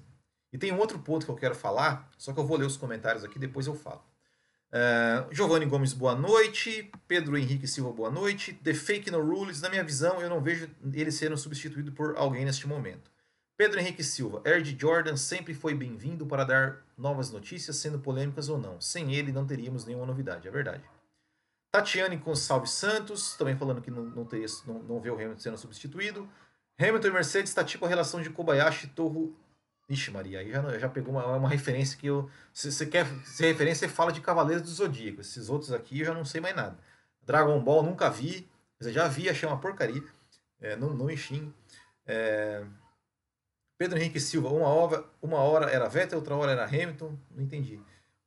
E 0.53 0.57
tem 0.57 0.71
um 0.71 0.79
outro 0.79 0.99
ponto 0.99 1.25
que 1.25 1.31
eu 1.31 1.35
quero 1.35 1.55
falar, 1.55 2.09
só 2.17 2.33
que 2.33 2.39
eu 2.39 2.45
vou 2.45 2.57
ler 2.57 2.65
os 2.65 2.77
comentários 2.77 3.23
aqui, 3.23 3.39
depois 3.39 3.67
eu 3.67 3.75
falo. 3.75 4.03
Uh, 4.71 5.33
Giovanni 5.33 5.65
Gomes, 5.65 5.93
boa 5.93 6.15
noite. 6.15 6.89
Pedro 7.07 7.37
Henrique 7.37 7.67
Silva, 7.67 7.91
boa 7.91 8.09
noite. 8.09 8.53
The 8.53 8.73
Fake 8.73 9.11
No 9.11 9.21
Rules, 9.21 9.61
na 9.61 9.69
minha 9.69 9.83
visão, 9.83 10.21
eu 10.21 10.29
não 10.29 10.41
vejo 10.41 10.69
ele 10.93 11.11
sendo 11.11 11.37
substituído 11.37 11.91
por 11.91 12.15
alguém 12.17 12.45
neste 12.45 12.67
momento. 12.67 13.11
Pedro 13.57 13.79
Henrique 13.79 14.03
Silva, 14.03 14.41
Erd 14.45 14.75
Jordan 14.79 15.15
sempre 15.15 15.53
foi 15.53 15.75
bem-vindo 15.75 16.25
para 16.25 16.43
dar 16.43 16.77
novas 16.97 17.31
notícias, 17.31 17.75
sendo 17.75 17.99
polêmicas 17.99 18.49
ou 18.49 18.57
não. 18.57 18.79
Sem 18.81 19.13
ele, 19.13 19.31
não 19.31 19.45
teríamos 19.45 19.85
nenhuma 19.85 20.05
novidade, 20.05 20.47
é 20.47 20.51
verdade. 20.51 20.83
Tatiane 21.71 22.17
Gonçalves 22.17 22.71
Santos, 22.71 23.35
também 23.37 23.55
falando 23.55 23.81
que 23.81 23.89
não, 23.89 24.03
não, 24.03 24.25
teria, 24.25 24.47
não, 24.67 24.83
não 24.83 24.99
vê 24.99 25.09
o 25.09 25.15
Hamilton 25.15 25.39
sendo 25.39 25.57
substituído. 25.57 26.29
Hamilton 26.79 27.07
e 27.07 27.11
Mercedes 27.11 27.51
está 27.51 27.63
tipo 27.63 27.85
a 27.85 27.89
relação 27.89 28.21
de 28.21 28.29
Kobayashi 28.29 28.87
e 28.87 28.89
Torro 28.89 29.35
Ixi, 29.91 30.09
Maria, 30.09 30.39
aí 30.39 30.49
já, 30.49 30.79
já 30.79 30.87
pegou 30.87 31.13
uma, 31.13 31.25
uma 31.35 31.49
referência 31.49 31.97
que 31.97 32.07
eu. 32.07 32.29
Se 32.53 32.71
você 32.71 32.85
quer 32.85 33.05
ser 33.25 33.47
referência, 33.47 33.87
você 33.87 33.93
fala 33.93 34.11
de 34.11 34.21
Cavaleiros 34.21 34.63
do 34.63 34.69
Zodíaco. 34.69 35.19
Esses 35.19 35.49
outros 35.49 35.73
aqui 35.73 35.99
eu 35.99 36.05
já 36.05 36.13
não 36.13 36.23
sei 36.23 36.39
mais 36.39 36.55
nada. 36.55 36.77
Dragon 37.23 37.61
Ball 37.61 37.83
nunca 37.83 38.09
vi. 38.09 38.49
Eu 38.79 38.91
já 38.91 39.07
vi, 39.07 39.29
achei 39.29 39.47
uma 39.47 39.59
porcaria. 39.59 40.01
É, 40.61 40.77
não, 40.77 40.93
não 40.93 41.11
enxingo. 41.11 41.53
É... 42.05 42.63
Pedro 43.77 43.97
Henrique 43.97 44.19
Silva, 44.19 44.49
uma 44.49 44.67
hora, 44.67 45.03
uma 45.21 45.39
hora 45.39 45.69
era 45.69 45.89
Vettel, 45.89 46.19
outra 46.19 46.35
hora 46.35 46.51
era 46.51 46.65
Hamilton. 46.65 47.17
Não 47.29 47.43
entendi. 47.43 47.81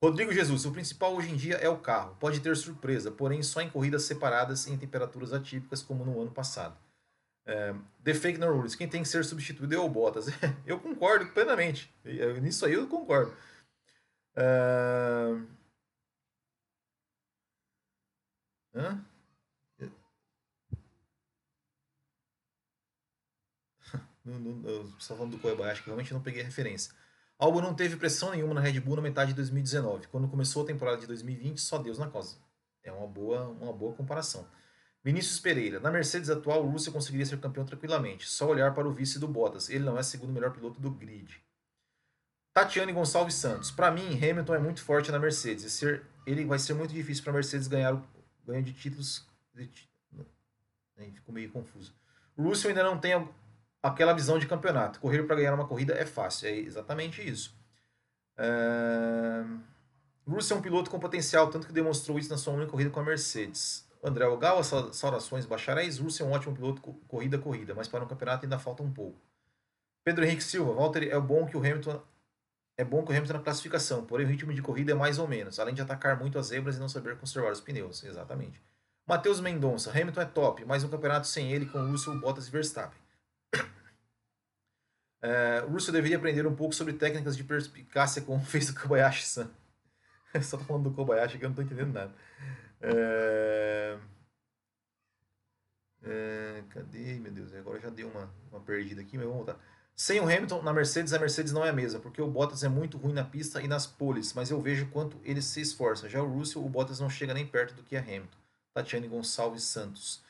Rodrigo 0.05 0.35
Jesus, 0.35 0.67
o 0.67 0.71
principal 0.71 1.17
hoje 1.17 1.31
em 1.31 1.37
dia 1.37 1.55
é 1.55 1.67
o 1.67 1.79
carro. 1.79 2.15
Pode 2.21 2.39
ter 2.41 2.55
surpresa, 2.59 3.11
porém 3.11 3.43
só 3.43 3.63
em 3.63 3.71
corridas 3.71 4.03
separadas 4.03 4.67
em 4.67 4.77
temperaturas 4.77 5.33
atípicas, 5.33 5.83
como 5.83 6.05
no 6.05 6.21
ano 6.21 6.31
passado. 6.31 6.77
É, 7.47 7.75
the 8.03 8.13
fake 8.13 8.39
no 8.39 8.55
rules. 8.55 8.75
Quem 8.75 8.87
tem 8.87 9.03
que 9.03 9.09
ser 9.09 9.25
substituído 9.25 9.75
é 9.75 9.79
o 9.79 9.89
Bottas. 9.89 10.27
eu 10.67 10.79
concordo 10.79 11.33
plenamente. 11.33 11.91
Nisso 12.43 12.67
aí 12.67 12.75
eu 12.75 12.87
concordo. 12.87 13.35
É... 14.37 15.41
Hã? 18.75 19.03
Está 24.99 25.17
falando 25.17 25.33
do 25.33 25.39
Kobayashi, 25.39 25.81
que 25.81 25.87
realmente 25.87 26.13
não 26.13 26.21
peguei 26.21 26.43
a 26.43 26.45
referência. 26.45 26.93
Algo 27.39 27.61
não 27.61 27.75
teve 27.75 27.97
pressão 27.97 28.31
nenhuma 28.31 28.55
na 28.55 28.61
Red 28.61 28.81
Bull 28.81 28.97
na 28.97 29.03
metade 29.03 29.31
de 29.31 29.37
2019. 29.37 30.07
Quando 30.09 30.29
começou 30.29 30.63
a 30.63 30.67
temporada 30.67 30.99
de 30.99 31.07
2020, 31.07 31.61
só 31.61 31.79
Deus 31.79 31.99
na 31.99 32.09
causa. 32.09 32.37
É 32.83 32.93
uma 32.93 33.07
boa, 33.07 33.49
uma 33.61 33.73
boa 33.73 33.93
comparação. 33.95 34.47
Vinícius 35.03 35.41
Pereira. 35.41 35.81
Na 35.81 35.91
Mercedes 35.91 36.31
atual, 36.31 36.65
o 36.65 36.71
Russell 36.71 36.93
conseguiria 36.93 37.27
ser 37.27 37.39
campeão 37.39 37.65
tranquilamente. 37.65 38.29
Só 38.29 38.49
olhar 38.49 38.73
para 38.75 38.89
o 38.89 38.93
vice 38.93 39.19
do 39.19 39.29
Bottas. 39.29 39.69
Ele 39.69 39.85
não 39.85 39.99
é 39.99 40.03
segundo 40.03 40.33
melhor 40.33 40.53
piloto 40.53 40.81
do 40.81 40.91
grid. 40.91 41.43
Tatiane 42.55 42.93
Gonçalves 42.93 43.35
Santos. 43.35 43.71
Para 43.71 43.91
mim, 43.91 44.17
Hamilton 44.17 44.55
é 44.55 44.59
muito 44.59 44.83
forte 44.83 45.11
na 45.11 45.19
Mercedes. 45.19 45.73
Ser, 45.73 46.07
ele 46.25 46.45
vai 46.45 46.59
ser 46.59 46.73
muito 46.75 46.95
difícil 46.95 47.23
para 47.25 47.33
a 47.33 47.35
Mercedes 47.35 47.67
ganhar 47.67 47.95
o 47.95 48.03
ganho 48.47 48.63
de 48.63 48.73
títulos. 48.73 49.27
De, 49.55 49.69
ficou 51.13 51.35
meio 51.35 51.51
confuso. 51.51 51.93
O 52.37 52.45
Russell 52.45 52.71
ainda 52.71 52.85
não 52.85 52.99
tem 52.99 53.13
aquela 53.85 54.15
visão 54.15 54.39
de 54.39 54.47
campeonato. 54.47 54.99
Correr 54.99 55.25
para 55.25 55.37
ganhar 55.37 55.55
uma 55.55 55.67
corrida 55.67 55.93
é 55.93 56.07
fácil. 56.07 56.49
É 56.49 56.57
exatamente 56.57 57.27
isso. 57.27 57.55
É... 58.39 59.45
Russell 60.27 60.57
é 60.57 60.61
um 60.61 60.63
piloto 60.63 60.91
com 60.91 60.99
potencial, 60.99 61.51
tanto 61.51 61.67
que 61.67 61.73
demonstrou 61.73 62.19
isso 62.19 62.31
na 62.31 62.39
sua 62.39 62.55
única 62.55 62.71
corrida 62.71 62.91
com 62.91 63.01
a 63.01 63.05
Mercedes. 63.05 63.87
André 64.03 64.27
Ogawa, 64.27 64.63
saudações 64.65 65.45
bacharéis. 65.45 65.99
Russell 65.99 66.27
é 66.27 66.31
um 66.31 66.33
ótimo 66.33 66.55
piloto 66.55 66.81
corrida 67.07 67.39
corrida, 67.39 67.75
mas 67.75 67.87
para 67.87 68.03
um 68.03 68.09
campeonato 68.09 68.47
ainda 68.47 68.59
falta 68.59 68.83
um 68.83 68.91
pouco. 68.91 69.21
Pedro 70.03 70.25
Henrique 70.25 70.45
Silva, 70.45 70.73
Walter, 70.73 71.03
é 71.05 71.21
bom 71.21 71.47
que 71.47 71.57
o 71.57 71.61
Hamilton 71.61 72.01
é 72.77 72.85
bom 72.85 73.05
que 73.05 73.13
o 73.13 73.17
Hamilton 73.17 73.35
na 73.35 73.39
classificação, 73.39 74.05
porém 74.05 74.27
o 74.27 74.29
ritmo 74.29 74.53
de 74.53 74.61
corrida 74.61 74.93
é 74.93 74.95
mais 74.95 75.19
ou 75.19 75.29
menos, 75.29 75.61
além 75.61 75.75
de 75.75 75.81
atacar 75.81 76.19
muito 76.19 76.39
as 76.39 76.47
zebras 76.47 76.77
e 76.77 76.81
não 76.81 76.89
saber 76.89 77.17
conservar 77.17 77.53
os 77.53 77.61
pneus. 77.61 78.03
Exatamente. 78.03 78.61
Matheus 79.07 79.41
Mendonça, 79.41 79.91
Hamilton 79.91 80.21
é 80.21 80.25
top, 80.25 80.65
mas 80.65 80.83
um 80.83 80.89
campeonato 80.89 81.27
sem 81.27 81.53
ele 81.53 81.67
com 81.67 81.79
Russell, 81.87 82.19
Bottas 82.19 82.49
e 82.49 82.51
Verstappen. 82.51 83.04
É, 85.27 85.61
Russell 85.61 85.95
deveria 85.95 86.19
aprender 86.19 86.47
um 86.47 86.55
pouco 86.55 86.75
sobre 86.75 86.93
técnicas 86.93 87.35
de 87.35 87.43
perspicácia 87.43 88.21
como 88.21 88.41
fez 88.45 88.69
o 88.69 88.75
Kobayashi-san. 88.75 89.51
Só 90.43 90.59
tô 90.59 90.65
falando 90.65 90.91
do 90.91 90.95
Kobayashi 90.95 91.39
que 91.39 91.45
eu 91.47 91.49
não 91.49 91.57
tô 91.57 91.63
entendendo 91.63 91.95
nada. 91.95 92.15
É... 92.83 93.97
É... 96.03 96.63
Cadê? 96.69 97.15
Meu 97.15 97.33
Deus, 97.33 97.55
agora 97.55 97.81
já 97.81 97.89
deu 97.89 98.09
uma, 98.09 98.31
uma 98.53 98.61
perdida 98.61 99.01
aqui, 99.01 99.17
mas 99.17 99.27
vamos 99.27 99.47
voltar. 99.47 99.59
Sem 99.97 100.21
o 100.21 100.25
Hamilton 100.25 100.61
na 100.61 100.75
Mercedes, 100.75 101.15
a 101.15 101.19
Mercedes 101.19 101.53
não 101.53 101.65
é 101.65 101.71
a 101.71 101.73
mesma, 101.73 102.01
porque 102.01 102.21
o 102.21 102.27
Bottas 102.27 102.63
é 102.63 102.69
muito 102.69 102.99
ruim 102.99 103.15
na 103.15 103.25
pista 103.25 103.63
e 103.63 103.69
nas 103.69 103.87
poles, 103.87 104.35
mas 104.35 104.51
eu 104.51 104.61
vejo 104.61 104.87
quanto 104.91 105.19
ele 105.25 105.41
se 105.41 105.61
esforça. 105.61 106.07
Já 106.07 106.21
o 106.21 106.31
Russell, 106.31 106.63
o 106.63 106.69
Bottas 106.69 107.01
não 107.01 107.09
chega 107.09 107.33
nem 107.33 107.47
perto 107.47 107.75
do 107.75 107.83
que 107.83 107.97
é 107.97 108.01
Hamilton. 108.01 108.39
Tatiane 108.75 109.09
Gonçalves 109.09 109.63
Santos. 109.63 110.23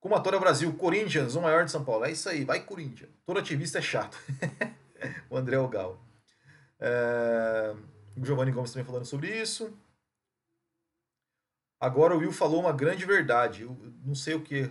Kumatora 0.00 0.38
Brasil, 0.38 0.72
Corinthians, 0.74 1.34
o 1.34 1.40
maior 1.40 1.64
de 1.64 1.70
São 1.70 1.84
Paulo. 1.84 2.04
É 2.04 2.12
isso 2.12 2.28
aí, 2.28 2.44
vai 2.44 2.60
Corinthians. 2.60 3.10
Todo 3.24 3.38
ativista 3.38 3.78
é 3.78 3.82
chato. 3.82 4.18
o 5.30 5.36
André 5.36 5.58
Ogal. 5.58 5.98
É... 6.78 7.74
O 8.16 8.24
Giovanni 8.24 8.52
Gomes 8.52 8.72
também 8.72 8.86
falando 8.86 9.04
sobre 9.04 9.28
isso. 9.28 9.72
Agora 11.78 12.14
o 12.14 12.18
Will 12.18 12.32
falou 12.32 12.60
uma 12.60 12.72
grande 12.72 13.04
verdade. 13.04 13.62
Eu 13.62 13.76
não 14.04 14.14
sei 14.14 14.34
o 14.34 14.40
que. 14.40 14.70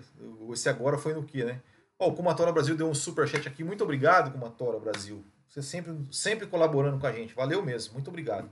Esse 0.52 0.70
agora 0.70 0.98
foi 0.98 1.14
no 1.14 1.24
que, 1.24 1.44
né? 1.44 1.62
Ó, 2.00 2.10
o 2.10 2.16
Kumatora 2.16 2.52
Brasil 2.52 2.76
deu 2.76 2.90
um 2.90 2.96
super 2.96 3.28
chat 3.28 3.48
aqui. 3.48 3.64
Muito 3.64 3.84
obrigado, 3.84 4.32
Kumatora 4.32 4.80
Brasil. 4.80 5.24
Você 5.48 5.62
sempre, 5.62 5.96
sempre 6.12 6.48
colaborando 6.48 7.00
com 7.00 7.08
a 7.08 7.12
gente. 7.12 7.36
Valeu 7.36 7.64
mesmo. 7.64 7.94
Muito 7.94 8.10
obrigado. 8.10 8.50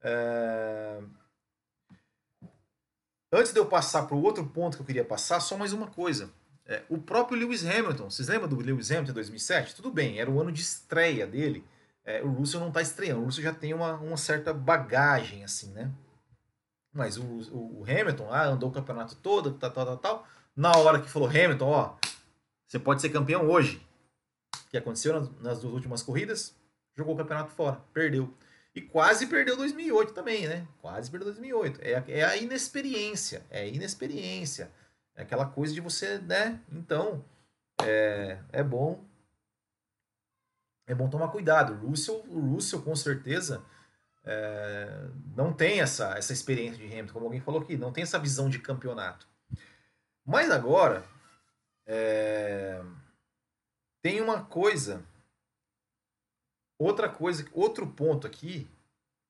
É... 0.00 1.00
Antes 3.34 3.52
de 3.52 3.58
eu 3.58 3.66
passar 3.66 4.06
para 4.06 4.14
o 4.14 4.22
outro 4.22 4.46
ponto 4.46 4.76
que 4.76 4.82
eu 4.82 4.86
queria 4.86 5.04
passar, 5.04 5.40
só 5.40 5.58
mais 5.58 5.72
uma 5.72 5.88
coisa. 5.88 6.30
É, 6.64 6.84
o 6.88 6.98
próprio 6.98 7.36
Lewis 7.36 7.66
Hamilton, 7.66 8.08
vocês 8.08 8.28
lembram 8.28 8.48
do 8.48 8.60
Lewis 8.60 8.92
Hamilton 8.92 9.10
em 9.10 9.14
2007? 9.14 9.74
Tudo 9.74 9.90
bem, 9.90 10.20
era 10.20 10.30
o 10.30 10.40
ano 10.40 10.52
de 10.52 10.62
estreia 10.62 11.26
dele. 11.26 11.64
É, 12.04 12.22
o 12.22 12.28
Russell 12.28 12.60
não 12.60 12.68
está 12.68 12.80
estreando, 12.80 13.22
o 13.22 13.24
Russell 13.24 13.42
já 13.42 13.52
tem 13.52 13.74
uma, 13.74 13.94
uma 13.94 14.16
certa 14.16 14.54
bagagem, 14.54 15.42
assim, 15.42 15.72
né? 15.72 15.90
Mas 16.92 17.16
o, 17.16 17.24
o, 17.24 17.80
o 17.80 17.82
Hamilton, 17.82 18.28
ah, 18.30 18.44
andou 18.44 18.70
o 18.70 18.72
campeonato 18.72 19.16
todo, 19.16 19.54
tal, 19.54 19.72
tal, 19.72 19.84
tal, 19.84 19.96
tal. 19.96 20.28
Na 20.54 20.70
hora 20.76 21.00
que 21.00 21.10
falou 21.10 21.28
Hamilton, 21.28 21.66
ó, 21.66 21.96
você 22.68 22.78
pode 22.78 23.02
ser 23.02 23.08
campeão 23.08 23.50
hoje. 23.50 23.84
O 24.64 24.70
que 24.70 24.78
aconteceu 24.78 25.12
nas, 25.12 25.40
nas 25.40 25.60
duas 25.60 25.74
últimas 25.74 26.04
corridas? 26.04 26.54
Jogou 26.96 27.14
o 27.14 27.18
campeonato 27.18 27.50
fora, 27.50 27.80
perdeu. 27.92 28.32
E 28.74 28.82
quase 28.82 29.26
perdeu 29.26 29.56
2008 29.56 30.12
também, 30.12 30.48
né? 30.48 30.66
Quase 30.80 31.10
perdeu 31.10 31.26
2008. 31.26 31.80
É, 31.82 32.02
é 32.08 32.24
a 32.24 32.36
inexperiência, 32.36 33.44
é 33.48 33.60
a 33.60 33.66
inexperiência. 33.66 34.70
É 35.14 35.22
aquela 35.22 35.46
coisa 35.46 35.72
de 35.72 35.80
você, 35.80 36.18
né? 36.18 36.60
Então, 36.72 37.24
é, 37.82 38.38
é 38.50 38.62
bom 38.62 39.04
é 40.86 40.94
bom 40.94 41.08
tomar 41.08 41.28
cuidado. 41.28 41.72
O 41.72 41.88
Russell, 41.90 42.24
o 42.28 42.40
Russell 42.40 42.82
com 42.82 42.94
certeza 42.94 43.64
é, 44.24 45.08
não 45.36 45.52
tem 45.52 45.80
essa, 45.80 46.16
essa 46.16 46.32
experiência 46.32 46.78
de 46.78 46.92
Hamilton, 46.92 47.12
como 47.12 47.26
alguém 47.26 47.40
falou 47.40 47.60
aqui, 47.60 47.76
não 47.76 47.92
tem 47.92 48.02
essa 48.02 48.18
visão 48.18 48.48
de 48.48 48.58
campeonato. 48.58 49.26
Mas 50.24 50.50
agora 50.50 51.04
é... 51.86 52.82
tem 54.00 54.20
uma 54.20 54.42
coisa, 54.44 55.02
outra 56.78 57.08
coisa, 57.08 57.46
outro 57.52 57.86
ponto 57.86 58.26
aqui 58.26 58.68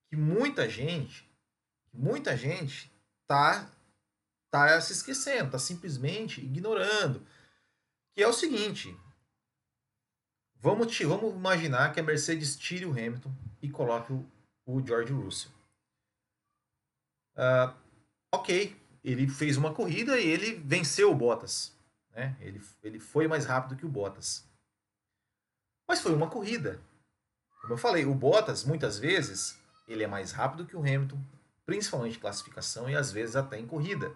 que 0.08 0.16
muita 0.16 0.68
gente, 0.68 1.28
muita 1.92 2.36
gente 2.36 2.90
tá 3.26 3.70
tá 4.50 4.80
se 4.80 4.92
esquecendo, 4.92 5.50
tá 5.50 5.58
simplesmente 5.58 6.40
ignorando, 6.40 7.26
que 8.14 8.22
é 8.22 8.28
o 8.28 8.32
seguinte: 8.32 8.96
vamos 10.54 10.96
vamos 11.00 11.34
imaginar 11.34 11.92
que 11.92 11.98
a 11.98 12.02
Mercedes 12.02 12.56
tire 12.56 12.86
o 12.86 12.92
Hamilton 12.92 13.32
e 13.60 13.68
coloque 13.68 14.12
o, 14.12 14.24
o 14.64 14.86
George 14.86 15.12
Russell. 15.12 15.50
Uh, 17.36 17.74
ok, 18.32 18.80
ele 19.02 19.26
fez 19.26 19.56
uma 19.56 19.74
corrida 19.74 20.20
e 20.20 20.26
ele 20.28 20.54
venceu 20.54 21.10
o 21.10 21.14
Bottas. 21.14 21.76
Né? 22.10 22.36
Ele, 22.40 22.62
ele 22.82 23.00
foi 23.00 23.26
mais 23.26 23.44
rápido 23.44 23.76
que 23.76 23.84
o 23.84 23.88
Bottas. 23.88 24.48
Mas 25.88 26.00
foi 26.00 26.14
uma 26.14 26.30
corrida. 26.30 26.80
Como 27.64 27.72
eu 27.72 27.78
falei, 27.78 28.04
o 28.04 28.14
Bottas, 28.14 28.62
muitas 28.62 28.98
vezes, 28.98 29.58
ele 29.88 30.04
é 30.04 30.06
mais 30.06 30.32
rápido 30.32 30.66
que 30.66 30.76
o 30.76 30.80
Hamilton, 30.80 31.18
principalmente 31.64 32.18
em 32.18 32.20
classificação 32.20 32.90
e 32.90 32.94
às 32.94 33.10
vezes 33.10 33.36
até 33.36 33.58
em 33.58 33.66
corrida. 33.66 34.14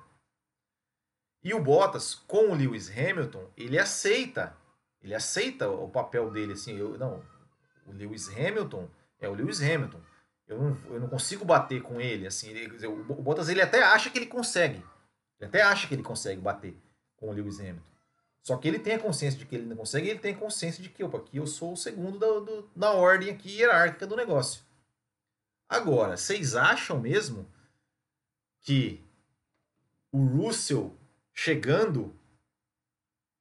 E 1.42 1.54
o 1.54 1.62
Bottas, 1.62 2.14
com 2.14 2.50
o 2.50 2.54
Lewis 2.54 2.90
Hamilton, 2.90 3.50
ele 3.56 3.78
aceita, 3.78 4.54
ele 5.00 5.14
aceita 5.14 5.70
o 5.70 5.88
papel 5.88 6.30
dele 6.30 6.52
assim, 6.52 6.76
eu, 6.76 6.98
não, 6.98 7.22
o 7.87 7.92
Lewis 7.92 8.28
Hamilton 8.28 8.87
é 9.18 9.26
o 9.30 9.34
Lewis 9.34 9.62
Hamilton. 9.62 10.00
Eu 10.46 10.58
não, 10.58 10.78
eu 10.90 11.00
não 11.00 11.08
consigo 11.08 11.42
bater 11.42 11.80
com 11.80 11.98
ele. 11.98 12.26
Assim, 12.26 12.48
ele, 12.50 12.87
o 12.87 13.22
Bottas 13.22 13.48
ele 13.48 13.62
até 13.62 13.82
acha 13.82 14.11
que 14.11 14.18
ele 14.18 14.26
consegue. 14.26 14.84
Ele 15.40 15.48
até 15.48 15.62
acha 15.62 15.88
que 15.88 15.94
ele 15.94 16.02
consegue 16.02 16.40
bater 16.40 16.76
com 17.16 17.30
o 17.30 17.32
Lewis 17.32 17.61
Hamilton. 17.61 17.80
Só 18.48 18.56
que 18.56 18.66
ele 18.66 18.78
tem 18.78 18.94
a 18.94 18.98
consciência 18.98 19.38
de 19.38 19.44
que 19.44 19.54
ele 19.56 19.66
não 19.66 19.76
consegue 19.76 20.08
ele 20.08 20.20
tem 20.20 20.32
a 20.32 20.38
consciência 20.38 20.82
de 20.82 20.88
que 20.88 21.04
opa, 21.04 21.18
aqui 21.18 21.37
eu 21.37 21.46
sou 21.46 21.74
o 21.74 21.76
segundo 21.76 22.18
da, 22.18 22.26
do, 22.26 22.70
da 22.74 22.92
ordem 22.92 23.28
aqui 23.28 23.58
hierárquica 23.58 24.06
do 24.06 24.16
negócio. 24.16 24.62
Agora, 25.68 26.16
vocês 26.16 26.56
acham 26.56 26.98
mesmo 26.98 27.46
que 28.62 29.04
o 30.11 30.24
Russell 30.24 30.96
chegando, 31.34 32.18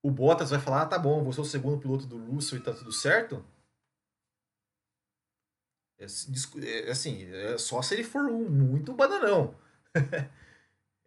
o 0.04 0.12
Bottas 0.12 0.50
vai 0.50 0.60
falar: 0.60 0.82
ah, 0.82 0.88
tá 0.88 1.00
bom, 1.00 1.24
vou 1.24 1.32
ser 1.32 1.39
o 1.39 1.46
segundo 1.46 1.80
piloto 1.80 2.06
do 2.06 2.17
Russell 2.17 2.58
e 2.58 2.62
tá 2.62 2.74
tudo 2.74 2.91
certo? 2.91 3.46
É, 5.98 6.04
é, 6.04 6.91
assim, 6.91 7.24
é 7.32 7.58
só 7.58 7.82
se 7.82 7.93
ele 7.93 8.04
for 8.04 8.24
muito 8.24 8.91
bananão. 8.91 9.56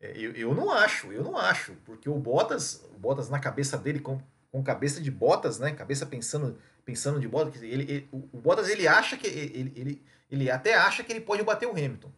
É, 0.00 0.16
eu, 0.16 0.32
eu 0.32 0.54
não 0.54 0.70
acho, 0.70 1.12
eu 1.12 1.22
não 1.22 1.36
acho, 1.36 1.74
porque 1.84 2.08
o 2.08 2.18
Bottas, 2.18 2.84
o 2.94 2.98
Bottas 2.98 3.28
na 3.28 3.38
cabeça 3.38 3.76
dele, 3.76 4.00
com, 4.00 4.20
com 4.50 4.62
cabeça 4.62 5.00
de 5.00 5.10
Bottas, 5.10 5.58
né? 5.58 5.72
Cabeça 5.72 6.06
pensando, 6.06 6.58
pensando 6.84 7.20
de 7.20 7.28
Bottas, 7.28 7.62
ele, 7.62 7.82
ele, 7.82 8.08
o, 8.10 8.38
Bottas 8.38 8.68
ele 8.68 8.88
acha 8.88 9.16
que 9.16 9.26
ele, 9.26 9.72
ele, 9.76 10.02
ele 10.30 10.50
até 10.50 10.74
acha 10.74 11.04
que 11.04 11.12
ele 11.12 11.20
pode 11.20 11.42
bater 11.42 11.66
o 11.66 11.72
Hamilton. 11.72 12.10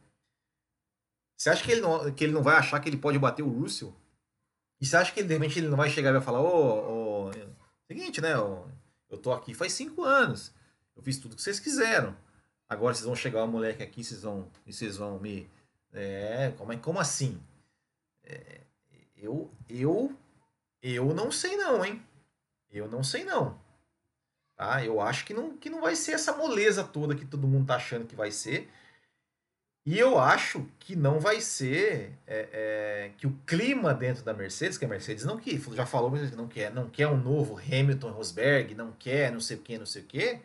Você 1.37 1.51
acha 1.51 1.65
que 1.65 1.73
ele 1.73 1.81
não, 1.81 2.13
que 2.15 2.23
ele 2.23 2.33
não 2.33 2.43
vai 2.43 2.57
achar 2.57 2.79
que 2.79 2.89
ele 2.89 2.97
pode 2.97 3.19
bater 3.19 3.43
o 3.43 3.49
Russell? 3.49 3.93
E 4.81 4.87
você 4.87 4.97
acha 4.97 5.13
que 5.13 5.23
de 5.23 5.35
repente 5.35 5.59
ele 5.59 5.69
não 5.69 5.77
vai 5.77 5.91
chegar 5.91 6.11
e 6.11 6.13
vai 6.13 6.23
falar, 6.23 6.41
ô, 6.41 7.27
ô 7.27 7.31
seguinte, 7.89 8.21
né? 8.21 8.39
Ô, 8.39 8.65
eu 9.11 9.19
tô 9.19 9.33
aqui 9.33 9.53
faz 9.53 9.73
cinco 9.73 10.05
anos, 10.05 10.55
eu 10.97 11.03
fiz 11.03 11.19
tudo 11.19 11.35
que 11.35 11.43
vocês 11.43 11.59
quiseram. 11.59 12.17
Agora 12.69 12.95
vocês 12.95 13.05
vão 13.05 13.17
chegar 13.17 13.45
o 13.45 13.49
moleque 13.49 13.83
aqui, 13.83 14.05
vocês 14.05 14.23
vão, 14.23 14.49
vocês 14.65 14.97
vão 14.97 15.19
me. 15.19 15.51
É, 15.93 16.53
como, 16.57 16.79
como 16.79 17.01
assim? 17.01 17.41
Eu, 19.17 19.51
eu, 19.69 20.13
eu 20.83 21.15
não 21.15 21.31
sei 21.31 21.57
não, 21.57 21.85
hein? 21.85 22.03
Eu 22.71 22.89
não 22.89 23.05
sei 23.05 23.25
não. 23.25 23.61
Tá? 24.57 24.85
Eu 24.85 25.01
acho 25.01 25.25
que 25.25 25.33
não, 25.33 25.57
que 25.57 25.71
não 25.71 25.81
vai 25.81 25.95
ser 25.95 26.13
essa 26.13 26.37
moleza 26.37 26.83
toda 26.83 27.15
que 27.15 27.25
todo 27.25 27.47
mundo 27.47 27.67
tá 27.67 27.77
achando 27.77 28.07
que 28.07 28.17
vai 28.17 28.31
ser. 28.31 28.69
E 29.85 29.99
eu 29.99 30.19
acho 30.19 30.65
que 30.79 30.95
não 30.95 31.19
vai 31.19 31.41
ser 31.41 32.17
é, 32.27 32.49
é, 32.53 33.13
que 33.19 33.27
o 33.27 33.37
clima 33.45 33.93
dentro 33.93 34.23
da 34.23 34.33
Mercedes, 34.33 34.79
que 34.79 34.85
a 34.85 34.89
Mercedes 34.89 35.25
não 35.25 35.39
quer, 35.39 35.59
já 35.75 35.85
falou, 35.85 36.11
mas 36.11 36.31
não 36.37 36.47
quer, 36.47 36.73
não 36.73 36.89
quer 36.89 37.09
um 37.09 37.17
novo 37.17 37.59
Hamilton 37.59 38.13
Rosberg, 38.13 38.75
não 38.77 38.93
quer 38.93 39.33
não 39.33 39.41
sei 39.41 39.57
o 39.57 39.61
que, 39.61 39.79
não 39.79 39.87
sei 39.87 40.03
o 40.03 40.05
que. 40.05 40.41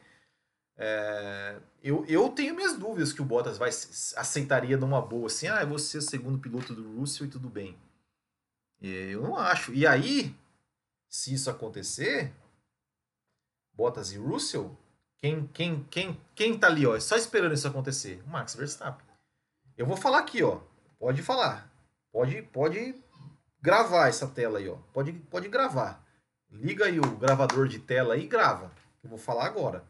É, 0.78 1.60
eu, 1.82 2.06
eu 2.06 2.30
tenho 2.30 2.54
minhas 2.54 2.78
dúvidas 2.78 3.12
que 3.12 3.22
o 3.22 3.26
Bottas 3.26 3.58
vai 3.58 3.70
aceitaria 3.70 4.78
numa 4.78 5.02
boa 5.02 5.26
assim, 5.26 5.48
ah, 5.48 5.62
eu 5.62 5.68
vou 5.68 5.80
ser 5.80 6.02
segundo 6.02 6.38
piloto 6.38 6.74
do 6.74 7.00
Russell 7.00 7.26
e 7.26 7.30
tudo 7.30 7.50
bem. 7.50 7.76
Eu 8.80 9.24
não 9.24 9.36
acho. 9.38 9.74
E 9.74 9.88
aí, 9.88 10.36
se 11.10 11.34
isso 11.34 11.50
acontecer, 11.50 12.32
Bottas 13.74 14.12
e 14.12 14.18
Russell, 14.18 14.78
quem 15.18 15.48
quem 15.48 15.84
quem 15.86 16.22
quem 16.36 16.58
tá 16.60 16.68
ali, 16.68 16.86
ó, 16.86 17.00
só 17.00 17.16
esperando 17.16 17.54
isso 17.54 17.68
acontecer? 17.68 18.22
O 18.26 18.30
Max 18.30 18.54
Verstappen. 18.56 19.06
Eu 19.76 19.86
vou 19.86 19.98
falar 19.98 20.20
aqui, 20.20 20.44
ó. 20.44 20.60
Pode 21.00 21.24
falar. 21.24 21.72
Pode 22.12 22.42
pode 22.44 22.96
gravar 23.60 24.08
essa 24.10 24.28
tela 24.28 24.60
aí, 24.60 24.70
ó. 24.70 24.76
Pode 24.94 25.12
pode 25.14 25.48
gravar. 25.48 26.06
Liga 26.52 26.86
aí 26.86 27.00
o 27.00 27.18
gravador 27.18 27.68
de 27.68 27.80
tela 27.80 28.14
aí 28.14 28.26
e 28.26 28.28
grava. 28.28 28.72
Eu 29.04 29.10
vou 29.10 29.20
falar 29.20 29.46
agora. 29.46 29.84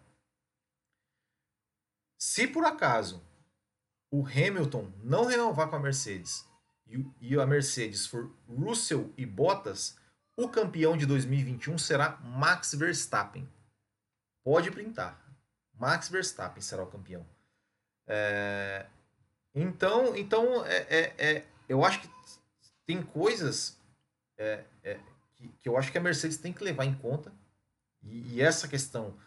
Se 2.17 2.47
por 2.47 2.65
acaso 2.65 3.23
o 4.11 4.25
Hamilton 4.25 4.91
não 5.03 5.25
renovar 5.25 5.69
com 5.69 5.75
a 5.75 5.79
Mercedes 5.79 6.45
e 7.19 7.39
a 7.39 7.45
Mercedes 7.45 8.07
for 8.07 8.31
Russell 8.47 9.13
e 9.17 9.25
Bottas, 9.25 9.97
o 10.35 10.47
campeão 10.47 10.95
de 10.95 11.05
2021 11.05 11.77
será 11.77 12.17
Max 12.17 12.73
Verstappen. 12.73 13.47
Pode 14.43 14.71
printar. 14.71 15.19
Max 15.73 16.09
Verstappen 16.09 16.61
será 16.61 16.83
o 16.83 16.87
campeão. 16.87 17.25
É... 18.07 18.85
Então, 19.53 20.15
então 20.15 20.65
é, 20.65 20.77
é, 20.89 21.15
é, 21.17 21.45
eu 21.67 21.83
acho 21.83 22.01
que 22.01 22.09
tem 22.85 23.01
coisas 23.01 23.77
é, 24.37 24.63
é, 24.83 24.99
que, 25.35 25.47
que, 25.49 25.67
eu 25.67 25.77
acho 25.77 25.91
que 25.91 25.97
a 25.97 26.01
Mercedes 26.01 26.37
tem 26.37 26.53
que 26.53 26.63
levar 26.63 26.85
em 26.85 26.95
conta. 26.95 27.33
E, 28.03 28.35
e 28.35 28.41
essa 28.41 28.67
questão 28.67 29.17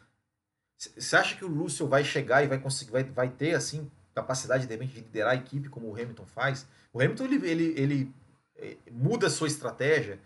você 0.81 1.17
acha 1.17 1.37
que 1.37 1.45
o 1.45 1.55
Russell 1.55 1.87
vai 1.87 2.03
chegar 2.03 2.43
e 2.43 2.49
vai 2.49 2.59
conseguir, 2.59 2.93
vai, 2.93 3.05
vai 3.05 3.29
ter 3.29 3.55
assim 3.55 3.91
capacidade 4.15 4.67
de, 4.67 4.73
repente, 4.73 4.95
de 4.95 5.01
liderar 5.01 5.33
a 5.33 5.37
equipe 5.37 5.69
como 5.69 5.89
o 5.89 5.95
Hamilton 5.95 6.27
faz? 6.27 6.67
O 6.93 7.01
Hamilton 7.01 7.25
ele, 7.25 7.49
ele, 7.49 7.81
ele 7.81 8.15
eh, 8.57 8.77
muda 8.91 9.27
a 9.27 9.31
sua 9.31 9.47
estratégia. 9.47 10.19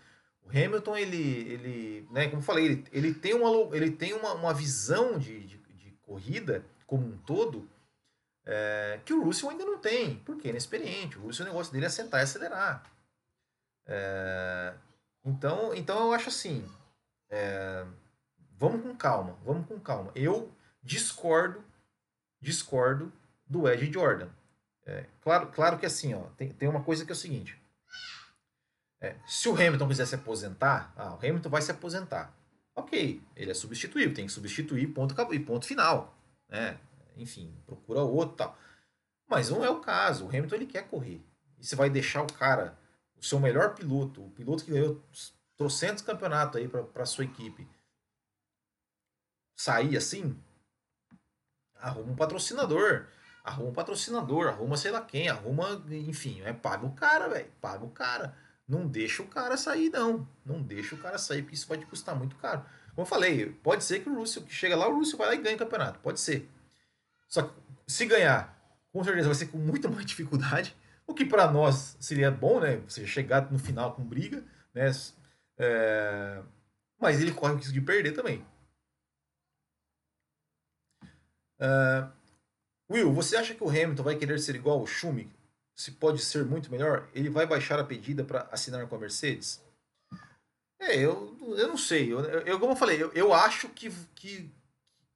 O 0.44 0.48
Hamilton 0.48 0.96
ele, 0.96 1.52
ele, 1.52 2.08
né, 2.10 2.28
como 2.28 2.38
eu 2.38 2.44
falei, 2.44 2.64
ele, 2.66 2.84
ele 2.92 3.14
tem 3.14 3.34
uma, 3.34 3.76
ele 3.76 3.90
tem 3.90 4.12
uma, 4.12 4.34
uma 4.34 4.54
visão 4.54 5.18
de, 5.18 5.40
de, 5.40 5.56
de 5.56 5.90
corrida 6.02 6.64
como 6.86 7.06
um 7.06 7.18
todo 7.18 7.68
é, 8.46 9.00
que 9.04 9.12
o 9.12 9.22
Russell 9.22 9.50
ainda 9.50 9.64
não 9.64 9.78
tem, 9.78 10.16
porque 10.20 10.48
é 10.48 10.50
inexperiente. 10.50 11.18
O 11.18 11.22
Russell 11.22 11.46
o 11.46 11.48
negócio 11.48 11.72
dele 11.72 11.86
é 11.86 11.88
sentar 11.88 12.20
e 12.20 12.24
acelerar. 12.24 12.84
É, 13.86 14.74
então, 15.24 15.74
então 15.74 16.06
eu 16.06 16.12
acho 16.12 16.28
assim. 16.28 16.64
É, 17.30 17.86
Vamos 18.58 18.82
com 18.82 18.94
calma, 18.96 19.36
vamos 19.44 19.66
com 19.66 19.78
calma. 19.80 20.10
Eu 20.14 20.52
discordo, 20.82 21.64
discordo 22.40 23.12
do 23.46 23.68
Ed 23.68 23.92
Jordan. 23.92 24.28
É, 24.86 25.06
claro, 25.20 25.46
claro 25.48 25.78
que 25.78 25.86
assim, 25.86 26.14
ó, 26.14 26.22
tem, 26.36 26.52
tem 26.52 26.68
uma 26.68 26.82
coisa 26.82 27.04
que 27.04 27.12
é 27.12 27.14
o 27.14 27.16
seguinte. 27.16 27.60
É, 29.00 29.16
se 29.26 29.48
o 29.48 29.54
Hamilton 29.54 29.88
quiser 29.88 30.06
se 30.06 30.14
aposentar, 30.14 30.92
ah, 30.96 31.14
o 31.14 31.18
Hamilton 31.18 31.48
vai 31.50 31.62
se 31.62 31.70
aposentar. 31.70 32.34
Ok, 32.74 33.22
ele 33.36 33.50
é 33.50 33.54
substituível, 33.54 34.14
tem 34.14 34.26
que 34.26 34.32
substituir 34.32 34.86
ponto, 34.88 35.14
e 35.32 35.38
ponto 35.38 35.66
final. 35.66 36.16
Né? 36.48 36.78
Enfim, 37.16 37.54
procura 37.66 38.00
outro 38.00 38.36
tal. 38.36 38.58
Mas 39.28 39.50
não 39.50 39.64
é 39.64 39.70
o 39.70 39.80
caso. 39.80 40.24
O 40.24 40.28
Hamilton 40.28 40.56
ele 40.56 40.66
quer 40.66 40.88
correr. 40.88 41.22
E 41.58 41.66
você 41.66 41.76
vai 41.76 41.88
deixar 41.88 42.22
o 42.22 42.32
cara, 42.32 42.78
o 43.16 43.22
seu 43.22 43.38
melhor 43.38 43.74
piloto, 43.74 44.24
o 44.24 44.30
piloto 44.30 44.64
que 44.64 44.70
ganhou 44.70 45.02
trocentos 45.56 46.02
campeonatos 46.02 46.60
aí 46.60 46.68
para 46.68 47.06
sua 47.06 47.24
equipe, 47.24 47.68
sair 49.56 49.96
assim, 49.96 50.36
arruma 51.74 52.12
um 52.12 52.16
patrocinador. 52.16 53.06
Arruma 53.44 53.70
um 53.70 53.74
patrocinador, 53.74 54.48
arruma 54.48 54.76
sei 54.76 54.90
lá 54.90 55.02
quem, 55.02 55.28
arruma, 55.28 55.84
enfim, 55.90 56.40
é, 56.44 56.52
paga 56.52 56.86
o 56.86 56.92
cara, 56.92 57.28
velho. 57.28 57.50
Paga 57.60 57.84
o 57.84 57.90
cara. 57.90 58.34
Não 58.66 58.86
deixa 58.86 59.22
o 59.22 59.26
cara 59.26 59.56
sair, 59.58 59.90
não. 59.90 60.26
Não 60.44 60.62
deixa 60.62 60.94
o 60.94 60.98
cara 60.98 61.18
sair, 61.18 61.42
porque 61.42 61.54
isso 61.54 61.66
pode 61.66 61.84
custar 61.84 62.16
muito 62.16 62.36
caro. 62.36 62.64
Como 62.94 63.02
eu 63.02 63.06
falei, 63.06 63.50
pode 63.62 63.84
ser 63.84 64.00
que 64.00 64.08
o 64.08 64.14
Russell, 64.14 64.44
que 64.44 64.54
chega 64.54 64.74
lá, 64.74 64.88
o 64.88 64.96
Russell 64.96 65.18
vai 65.18 65.28
lá 65.28 65.34
e 65.34 65.42
ganha 65.42 65.56
o 65.56 65.58
campeonato. 65.58 65.98
Pode 65.98 66.20
ser. 66.20 66.50
Só 67.28 67.42
que 67.42 67.52
se 67.86 68.06
ganhar, 68.06 68.56
com 68.92 69.04
certeza 69.04 69.28
vai 69.28 69.34
ser 69.34 69.46
com 69.46 69.58
muita 69.58 69.88
mais 69.88 70.06
dificuldade. 70.06 70.74
O 71.06 71.12
que 71.12 71.26
para 71.26 71.50
nós 71.50 71.96
seria 72.00 72.30
bom, 72.30 72.60
né? 72.60 72.76
Você 72.88 73.06
chegar 73.06 73.50
no 73.52 73.58
final 73.58 73.94
com 73.94 74.02
briga, 74.02 74.42
né? 74.72 74.90
É... 75.58 76.40
Mas 76.98 77.20
ele 77.20 77.32
corre 77.32 77.52
o 77.52 77.56
risco 77.56 77.72
de 77.72 77.80
perder 77.80 78.12
também. 78.12 78.42
Uh, 81.60 82.10
Will, 82.90 83.12
você 83.12 83.36
acha 83.36 83.54
que 83.54 83.64
o 83.64 83.68
Hamilton 83.68 84.02
vai 84.02 84.16
querer 84.16 84.38
ser 84.38 84.54
igual 84.54 84.78
ao 84.78 84.86
Schumi? 84.86 85.30
Se 85.74 85.90
pode 85.90 86.22
ser 86.22 86.44
muito 86.44 86.70
melhor, 86.70 87.08
ele 87.14 87.28
vai 87.28 87.46
baixar 87.46 87.78
a 87.80 87.84
pedida 87.84 88.22
para 88.22 88.48
assinar 88.52 88.86
com 88.86 88.94
a 88.94 88.98
Mercedes? 88.98 89.62
É, 90.78 90.96
eu, 90.96 91.36
eu 91.56 91.68
não 91.68 91.76
sei. 91.76 92.12
Eu, 92.12 92.20
eu 92.20 92.60
como 92.60 92.72
eu 92.72 92.76
falei, 92.76 93.02
eu, 93.02 93.10
eu 93.12 93.32
acho 93.32 93.68
que, 93.70 93.90
que, 94.14 94.50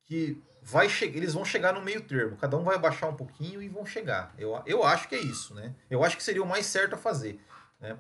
que 0.05 0.43
vai 0.63 0.89
chegar, 0.89 1.17
eles 1.17 1.35
vão 1.35 1.45
chegar 1.45 1.73
no 1.73 1.83
meio 1.83 2.01
termo. 2.01 2.37
Cada 2.37 2.57
um 2.57 2.65
vai 2.65 2.79
baixar 2.79 3.09
um 3.09 3.17
pouquinho 3.17 3.63
e 3.63 3.69
vão 3.69 3.87
chegar. 3.87 4.35
Eu, 4.39 4.61
eu 4.67 4.83
acho 4.83 5.09
que 5.09 5.15
é 5.15 5.21
isso, 5.21 5.55
né? 5.55 5.75
Eu 5.91 6.03
acho 6.03 6.17
que 6.17 6.23
seria 6.23 6.43
o 6.43 6.47
mais 6.47 6.67
certo 6.67 6.95
a 6.95 6.99
fazer. 6.99 7.39
Né? 7.79 7.97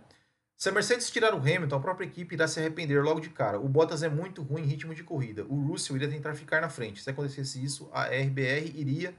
Se 0.58 0.68
a 0.68 0.72
Mercedes 0.72 1.08
tirar 1.08 1.34
o 1.34 1.38
Hamilton, 1.38 1.76
a 1.76 1.80
própria 1.80 2.04
equipe 2.04 2.34
irá 2.34 2.48
se 2.48 2.58
arrepender 2.58 3.00
logo 3.00 3.20
de 3.20 3.30
cara. 3.30 3.60
O 3.60 3.68
Bottas 3.68 4.02
é 4.02 4.08
muito 4.08 4.42
ruim 4.42 4.62
em 4.62 4.66
ritmo 4.66 4.92
de 4.92 5.04
corrida. 5.04 5.44
O 5.44 5.54
Russell 5.68 5.94
iria 5.94 6.08
tentar 6.08 6.34
ficar 6.34 6.60
na 6.60 6.68
frente. 6.68 7.00
Se 7.00 7.08
acontecesse 7.08 7.62
isso, 7.62 7.88
a 7.92 8.06
RBR 8.06 8.72
iria, 8.74 9.14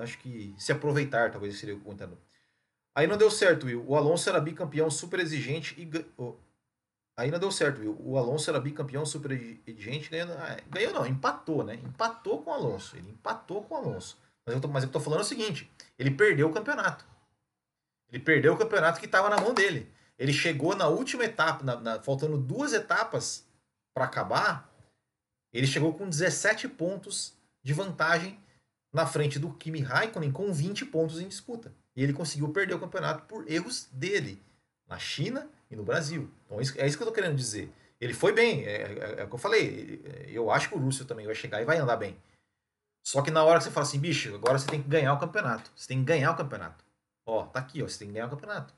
acho 0.00 0.16
que, 0.18 0.54
se 0.56 0.72
aproveitar, 0.72 1.30
talvez 1.30 1.58
seria 1.58 1.76
o 1.76 1.80
comentário. 1.80 2.16
Aí 2.94 3.06
não 3.06 3.18
deu 3.18 3.30
certo, 3.30 3.66
Will. 3.66 3.84
O 3.86 3.94
Alonso 3.94 4.30
era 4.30 4.40
bicampeão 4.40 4.90
super 4.90 5.20
exigente 5.20 5.78
e. 5.78 5.86
Oh, 6.16 6.34
aí 7.14 7.30
não 7.30 7.38
deu 7.38 7.50
certo, 7.50 7.80
Will. 7.80 7.98
O 8.00 8.16
Alonso 8.16 8.48
era 8.48 8.58
bicampeão 8.58 9.04
super 9.04 9.32
exigente 9.32 10.08
ganhou. 10.08 10.32
Ah, 10.38 10.56
ganhou 10.70 10.94
não, 10.94 11.06
empatou, 11.06 11.62
né? 11.62 11.74
Empatou 11.74 12.42
com 12.42 12.50
o 12.50 12.54
Alonso. 12.54 12.96
Ele 12.96 13.10
empatou 13.10 13.62
com 13.64 13.74
o 13.74 13.76
Alonso. 13.76 14.16
Mas 14.46 14.54
eu 14.54 14.62
tô, 14.62 14.68
mas 14.68 14.84
eu 14.84 14.90
tô 14.90 14.98
falando 14.98 15.20
o 15.20 15.24
seguinte: 15.24 15.70
ele 15.98 16.10
perdeu 16.10 16.48
o 16.48 16.52
campeonato. 16.54 17.04
Ele 18.10 18.22
perdeu 18.22 18.54
o 18.54 18.56
campeonato 18.56 18.98
que 18.98 19.04
estava 19.04 19.28
na 19.28 19.36
mão 19.36 19.52
dele. 19.52 19.92
Ele 20.18 20.32
chegou 20.32 20.76
na 20.76 20.88
última 20.88 21.24
etapa, 21.24 21.64
na, 21.64 21.80
na, 21.80 22.02
faltando 22.02 22.38
duas 22.38 22.72
etapas 22.72 23.46
para 23.94 24.04
acabar. 24.04 24.70
Ele 25.52 25.66
chegou 25.66 25.94
com 25.94 26.08
17 26.08 26.68
pontos 26.68 27.34
de 27.62 27.72
vantagem 27.72 28.38
na 28.92 29.06
frente 29.06 29.38
do 29.38 29.52
Kimi 29.52 29.80
Raikkonen 29.80 30.30
com 30.30 30.52
20 30.52 30.86
pontos 30.86 31.20
em 31.20 31.28
disputa. 31.28 31.72
E 31.96 32.02
ele 32.02 32.12
conseguiu 32.12 32.48
perder 32.50 32.74
o 32.74 32.80
campeonato 32.80 33.24
por 33.24 33.50
erros 33.50 33.88
dele, 33.92 34.40
na 34.86 34.98
China 34.98 35.48
e 35.70 35.76
no 35.76 35.82
Brasil. 35.82 36.30
Então 36.44 36.58
é 36.58 36.62
isso 36.62 36.72
que 36.72 36.80
eu 36.80 36.90
estou 36.90 37.12
querendo 37.12 37.36
dizer. 37.36 37.72
Ele 38.00 38.12
foi 38.12 38.32
bem, 38.32 38.64
é, 38.64 38.82
é, 38.82 39.20
é, 39.20 39.24
o 39.24 39.28
que 39.28 39.34
eu 39.34 39.38
falei. 39.38 40.02
Eu 40.28 40.50
acho 40.50 40.68
que 40.68 40.74
o 40.74 40.78
Russell 40.78 41.06
também 41.06 41.26
vai 41.26 41.34
chegar 41.34 41.60
e 41.62 41.64
vai 41.64 41.78
andar 41.78 41.96
bem. 41.96 42.16
Só 43.04 43.22
que 43.22 43.30
na 43.30 43.44
hora 43.44 43.58
que 43.58 43.64
você 43.64 43.70
fala 43.70 43.86
assim, 43.86 43.98
bicho, 43.98 44.34
agora 44.34 44.58
você 44.58 44.66
tem 44.66 44.82
que 44.82 44.88
ganhar 44.88 45.12
o 45.12 45.18
campeonato. 45.18 45.70
Você 45.74 45.88
tem 45.88 45.98
que 45.98 46.04
ganhar 46.04 46.32
o 46.32 46.36
campeonato. 46.36 46.84
Ó, 47.26 47.44
tá 47.46 47.60
aqui, 47.60 47.82
ó, 47.82 47.88
você 47.88 47.98
tem 47.98 48.08
que 48.08 48.14
ganhar 48.14 48.26
o 48.26 48.30
campeonato. 48.30 48.74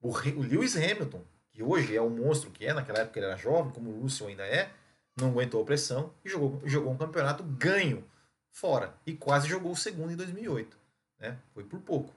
O, 0.00 0.10
o 0.10 0.42
Lewis 0.42 0.76
Hamilton, 0.76 1.22
que 1.50 1.62
hoje 1.62 1.96
é 1.96 2.00
o 2.00 2.10
monstro 2.10 2.50
que 2.50 2.64
é, 2.64 2.72
naquela 2.72 3.00
época 3.00 3.18
ele 3.18 3.26
era 3.26 3.36
jovem, 3.36 3.72
como 3.72 3.90
o 3.90 4.02
Russell 4.02 4.28
ainda 4.28 4.46
é, 4.46 4.70
não 5.16 5.30
aguentou 5.30 5.62
a 5.62 5.64
pressão 5.64 6.12
e 6.24 6.28
jogou, 6.28 6.60
jogou 6.64 6.92
um 6.92 6.96
campeonato 6.96 7.42
ganho 7.42 8.04
fora. 8.52 8.94
E 9.06 9.14
quase 9.14 9.48
jogou 9.48 9.72
o 9.72 9.76
segundo 9.76 10.12
em 10.12 10.16
2008. 10.16 10.76
Né? 11.18 11.38
Foi 11.52 11.64
por 11.64 11.80
pouco. 11.80 12.14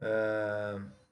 Uh... 0.00 1.04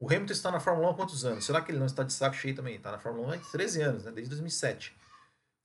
O 0.00 0.06
Hamilton 0.06 0.32
está 0.32 0.50
na 0.50 0.60
Fórmula 0.60 0.88
1 0.88 0.90
há 0.90 0.94
quantos 0.94 1.24
anos? 1.24 1.44
Será 1.44 1.62
que 1.62 1.70
ele 1.70 1.78
não 1.78 1.86
está 1.86 2.02
de 2.02 2.12
saco 2.12 2.36
cheio 2.36 2.54
também? 2.54 2.76
Está 2.76 2.92
na 2.92 2.98
Fórmula 2.98 3.28
1 3.28 3.30
há 3.32 3.38
13 3.38 3.82
anos, 3.82 4.04
né? 4.04 4.12
desde 4.12 4.28
2007. 4.30 4.94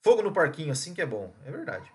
Fogo 0.02 0.22
no 0.22 0.32
parquinho, 0.32 0.72
assim 0.72 0.94
que 0.94 1.02
é 1.02 1.06
bom. 1.06 1.34
É 1.46 1.52
verdade. 1.52 1.92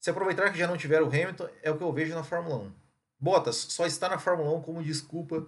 Se 0.00 0.10
aproveitar 0.10 0.50
que 0.52 0.58
já 0.58 0.66
não 0.66 0.76
tiver 0.76 1.00
o 1.02 1.06
Hamilton, 1.06 1.48
é 1.62 1.70
o 1.70 1.78
que 1.78 1.82
eu 1.82 1.92
vejo 1.92 2.14
na 2.14 2.22
Fórmula 2.22 2.56
1. 2.56 2.72
Bottas 3.18 3.56
só 3.56 3.86
está 3.86 4.08
na 4.08 4.18
Fórmula 4.18 4.52
1 4.58 4.62
como 4.62 4.82
desculpa 4.82 5.46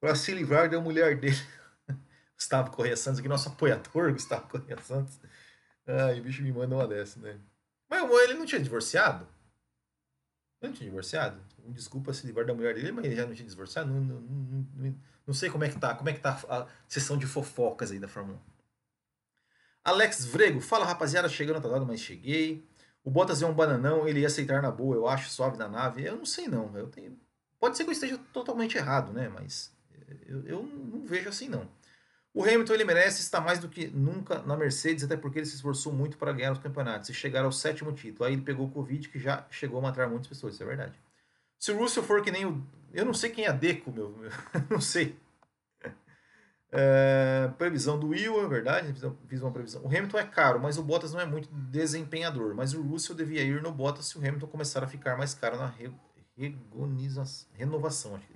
para 0.00 0.14
se 0.14 0.32
livrar 0.32 0.68
da 0.70 0.80
mulher 0.80 1.18
dele. 1.20 1.36
Gustavo 2.34 2.70
Correia 2.70 2.96
Santos, 2.96 3.20
aqui, 3.20 3.28
nosso 3.28 3.50
apoiador, 3.50 4.12
Gustavo 4.12 4.48
Correia 4.48 4.80
Santos. 4.82 5.20
Ai, 5.86 6.20
o 6.20 6.22
bicho 6.22 6.42
me 6.42 6.52
manda 6.52 6.74
uma 6.74 6.88
dessa, 6.88 7.20
né? 7.20 7.38
Mas 7.88 8.10
ele 8.22 8.34
não 8.34 8.46
tinha 8.46 8.60
divorciado? 8.60 9.28
Não 10.62 10.72
tinha 10.72 10.88
divorciado? 10.88 11.40
Desculpa 11.68 12.12
se 12.12 12.26
livrar 12.26 12.46
da 12.46 12.54
mulher 12.54 12.74
dele, 12.74 12.92
mas 12.92 13.04
ele 13.04 13.16
já 13.16 13.26
não 13.26 13.34
tinha 13.34 13.48
divorciado? 13.48 13.90
Não, 13.90 14.00
não, 14.00 14.20
não, 14.20 14.96
não, 15.26 15.34
sei 15.34 15.50
como 15.50 15.64
é 15.64 15.68
que 15.68 15.78
tá. 15.78 15.94
Como 15.94 16.08
é 16.08 16.12
que 16.12 16.20
tá 16.20 16.40
a 16.48 16.66
sessão 16.88 17.18
de 17.18 17.26
fofocas 17.26 17.90
aí 17.90 17.98
da 17.98 18.08
Fórmula 18.08 18.38
1. 18.38 18.50
Alex 19.84 20.26
Vrego, 20.26 20.60
fala 20.60 20.84
rapaziada, 20.84 21.28
chegando 21.28 21.56
atrasado, 21.56 21.86
mas 21.86 22.00
cheguei. 22.00 22.68
O 23.02 23.10
Bottas 23.10 23.40
é 23.40 23.46
um 23.46 23.54
bananão, 23.54 24.06
ele 24.06 24.20
ia 24.20 24.26
aceitar 24.26 24.60
na 24.60 24.70
boa, 24.70 24.94
eu 24.94 25.08
acho, 25.08 25.30
suave 25.30 25.56
na 25.56 25.68
nave. 25.68 26.04
Eu 26.04 26.16
não 26.16 26.26
sei 26.26 26.46
não, 26.46 26.76
eu 26.76 26.88
tenho... 26.88 27.18
Pode 27.58 27.76
ser 27.76 27.84
que 27.84 27.90
eu 27.90 27.94
esteja 27.94 28.18
totalmente 28.32 28.76
errado, 28.76 29.12
né? 29.12 29.28
Mas 29.28 29.74
eu, 30.26 30.46
eu 30.46 30.62
não 30.62 31.04
vejo 31.04 31.28
assim 31.28 31.48
não. 31.48 31.68
O 32.32 32.44
Hamilton 32.44 32.74
ele 32.74 32.84
merece 32.84 33.20
estar 33.20 33.40
mais 33.40 33.58
do 33.58 33.68
que 33.68 33.88
nunca 33.88 34.40
na 34.42 34.56
Mercedes, 34.56 35.04
até 35.04 35.16
porque 35.16 35.40
ele 35.40 35.46
se 35.46 35.56
esforçou 35.56 35.92
muito 35.92 36.16
para 36.16 36.32
ganhar 36.32 36.52
os 36.52 36.58
campeonatos 36.58 37.08
e 37.08 37.14
chegar 37.14 37.44
ao 37.44 37.50
sétimo 37.50 37.92
título. 37.92 38.24
Aí 38.24 38.34
ele 38.34 38.42
pegou 38.42 38.66
o 38.66 38.70
Covid, 38.70 39.08
que 39.08 39.18
já 39.18 39.44
chegou 39.50 39.80
a 39.80 39.82
matar 39.82 40.08
muitas 40.08 40.28
pessoas, 40.28 40.54
isso 40.54 40.62
é 40.62 40.66
verdade. 40.66 40.94
Se 41.58 41.72
o 41.72 41.78
Russell 41.78 42.04
for 42.04 42.22
que 42.22 42.30
nem 42.30 42.46
o. 42.46 42.64
Eu 42.92 43.04
não 43.04 43.14
sei 43.14 43.30
quem 43.30 43.46
é 43.46 43.52
Deco, 43.52 43.90
meu. 43.90 44.10
meu 44.10 44.30
não 44.70 44.80
sei. 44.80 45.16
É, 46.72 47.50
previsão 47.58 47.98
do 47.98 48.08
Will, 48.08 48.44
é 48.44 48.48
verdade, 48.48 48.94
fiz 49.26 49.42
uma 49.42 49.50
previsão. 49.50 49.82
O 49.82 49.88
Hamilton 49.88 50.18
é 50.18 50.24
caro, 50.24 50.60
mas 50.60 50.78
o 50.78 50.84
Bottas 50.84 51.12
não 51.12 51.20
é 51.20 51.26
muito 51.26 51.48
desempenhador. 51.52 52.54
Mas 52.54 52.74
o 52.74 52.82
Russell 52.82 53.16
devia 53.16 53.42
ir 53.42 53.60
no 53.60 53.72
Bottas 53.72 54.06
se 54.06 54.16
o 54.16 54.20
Hamilton 54.20 54.46
começar 54.46 54.84
a 54.84 54.86
ficar 54.86 55.18
mais 55.18 55.34
caro 55.34 55.56
na 55.56 55.66
re, 55.66 55.92
renovação, 57.56 58.14
acho 58.14 58.26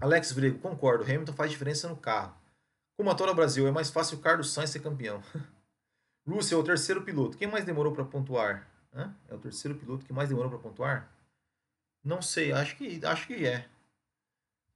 Alex 0.00 0.32
Vrego, 0.32 0.58
concordo. 0.58 1.04
Hamilton 1.04 1.32
faz 1.32 1.50
diferença 1.50 1.88
no 1.88 1.96
carro. 1.96 2.36
Como 2.96 3.10
a 3.10 3.14
Toro 3.14 3.34
Brasil, 3.34 3.66
é 3.66 3.70
mais 3.70 3.90
fácil 3.90 4.18
o 4.18 4.20
Carlos 4.20 4.52
Sainz 4.52 4.70
ser 4.70 4.80
campeão. 4.80 5.22
Russell 6.26 6.58
é 6.58 6.62
o 6.62 6.64
terceiro 6.64 7.02
piloto. 7.02 7.36
Quem 7.36 7.46
mais 7.46 7.64
demorou 7.64 7.92
para 7.92 8.04
pontuar? 8.04 8.66
Hã? 8.92 9.14
É 9.28 9.34
o 9.34 9.38
terceiro 9.38 9.78
piloto 9.78 10.04
que 10.04 10.12
mais 10.12 10.28
demorou 10.28 10.50
para 10.50 10.58
pontuar? 10.58 11.12
Não 12.02 12.22
sei, 12.22 12.52
acho 12.52 12.76
que, 12.76 13.04
acho 13.04 13.26
que 13.26 13.46
é. 13.46 13.68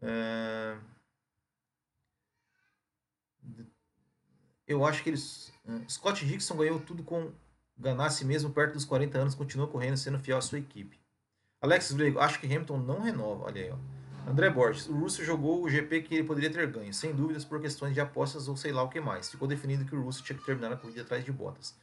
é. 0.02 0.76
Eu 4.66 4.84
acho 4.84 5.02
que 5.02 5.10
eles. 5.10 5.52
Scott 5.88 6.24
Dixon 6.24 6.56
ganhou 6.56 6.78
tudo 6.80 7.02
com 7.02 7.32
Ganassi 7.76 8.24
mesmo 8.24 8.50
perto 8.50 8.74
dos 8.74 8.84
40 8.84 9.18
anos, 9.18 9.34
continuou 9.34 9.68
correndo, 9.68 9.96
sendo 9.96 10.18
fiel 10.18 10.36
à 10.36 10.40
sua 10.40 10.58
equipe. 10.58 10.99
Alex 11.60 11.92
Vrego, 11.92 12.18
acho 12.18 12.40
que 12.40 12.46
Hamilton 12.46 12.78
não 12.78 13.00
renova. 13.00 13.44
Olha 13.44 13.62
aí, 13.62 13.70
ó. 13.70 13.76
André 14.30 14.50
Borges, 14.50 14.86
o 14.86 14.92
Russo 14.92 15.24
jogou 15.24 15.62
o 15.62 15.68
GP 15.68 16.02
que 16.02 16.14
ele 16.14 16.24
poderia 16.24 16.50
ter 16.50 16.66
ganho, 16.66 16.92
sem 16.92 17.14
dúvidas 17.14 17.44
por 17.44 17.60
questões 17.60 17.94
de 17.94 18.00
apostas 18.00 18.48
ou 18.48 18.56
sei 18.56 18.72
lá 18.72 18.82
o 18.82 18.88
que 18.88 19.00
mais. 19.00 19.30
Ficou 19.30 19.48
definido 19.48 19.84
que 19.84 19.94
o 19.94 20.02
Russo 20.02 20.22
tinha 20.22 20.38
que 20.38 20.44
terminar 20.44 20.72
a 20.72 20.76
corrida 20.76 21.02
atrás 21.02 21.24
de 21.24 21.32
Bottas. 21.32 21.74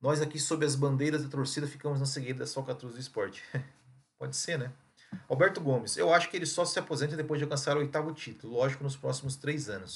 Nós 0.00 0.20
aqui, 0.22 0.38
sob 0.38 0.64
as 0.64 0.74
bandeiras 0.74 1.22
da 1.22 1.28
torcida, 1.28 1.66
ficamos 1.66 2.00
na 2.00 2.06
seguida 2.06 2.40
da 2.40 2.46
Socatruz 2.46 2.94
do 2.94 3.00
esporte. 3.00 3.42
Pode 4.18 4.36
ser, 4.36 4.58
né? 4.58 4.72
Alberto 5.28 5.60
Gomes, 5.60 5.96
eu 5.96 6.12
acho 6.12 6.28
que 6.30 6.36
ele 6.36 6.46
só 6.46 6.64
se 6.64 6.78
aposenta 6.78 7.16
depois 7.16 7.38
de 7.38 7.44
alcançar 7.44 7.76
o 7.76 7.80
oitavo 7.80 8.12
título, 8.12 8.54
lógico, 8.54 8.84
nos 8.84 8.96
próximos 8.96 9.36
três 9.36 9.68
anos. 9.68 9.94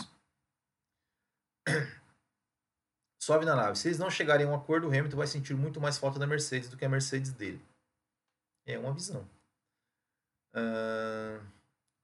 Sobe 3.20 3.44
na 3.44 3.54
nave. 3.54 3.78
Se 3.78 3.88
eles 3.88 3.98
não 3.98 4.10
chegarem 4.10 4.46
a 4.46 4.50
um 4.50 4.54
acordo, 4.54 4.86
o 4.86 4.90
Hamilton 4.90 5.16
vai 5.16 5.26
sentir 5.26 5.54
muito 5.54 5.80
mais 5.80 5.98
falta 5.98 6.18
da 6.18 6.26
Mercedes 6.26 6.68
do 6.68 6.76
que 6.76 6.84
a 6.84 6.88
Mercedes 6.88 7.32
dele. 7.32 7.62
É 8.66 8.78
uma 8.78 8.92
visão. 8.92 9.28
Uh, 10.54 11.44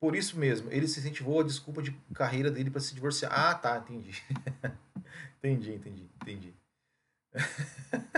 por 0.00 0.14
isso 0.14 0.38
mesmo, 0.38 0.70
ele 0.72 0.86
se 0.88 1.00
incentivou 1.00 1.40
a 1.40 1.44
desculpa 1.44 1.82
de 1.82 1.92
carreira 2.14 2.50
dele 2.50 2.70
para 2.70 2.80
se 2.80 2.94
divorciar. 2.94 3.32
Ah, 3.32 3.54
tá, 3.54 3.78
entendi. 3.78 4.22
entendi, 5.38 5.74
entendi, 5.74 6.10
entendi. 6.22 6.54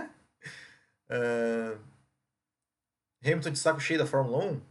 uh, 1.11 1.81
Hamilton 3.25 3.51
de 3.51 3.59
saco 3.59 3.81
cheio 3.81 3.99
da 3.99 4.07
Fórmula 4.07 4.45
1? 4.45 4.63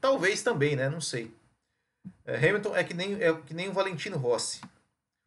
Talvez 0.00 0.42
também, 0.42 0.76
né? 0.76 0.88
Não 0.88 1.00
sei. 1.00 1.26
Uh, 2.24 2.36
Hamilton 2.36 2.76
é 2.76 2.84
que, 2.84 2.94
nem, 2.94 3.22
é 3.22 3.34
que 3.42 3.54
nem 3.54 3.68
o 3.68 3.72
Valentino 3.72 4.16
Rossi. 4.16 4.60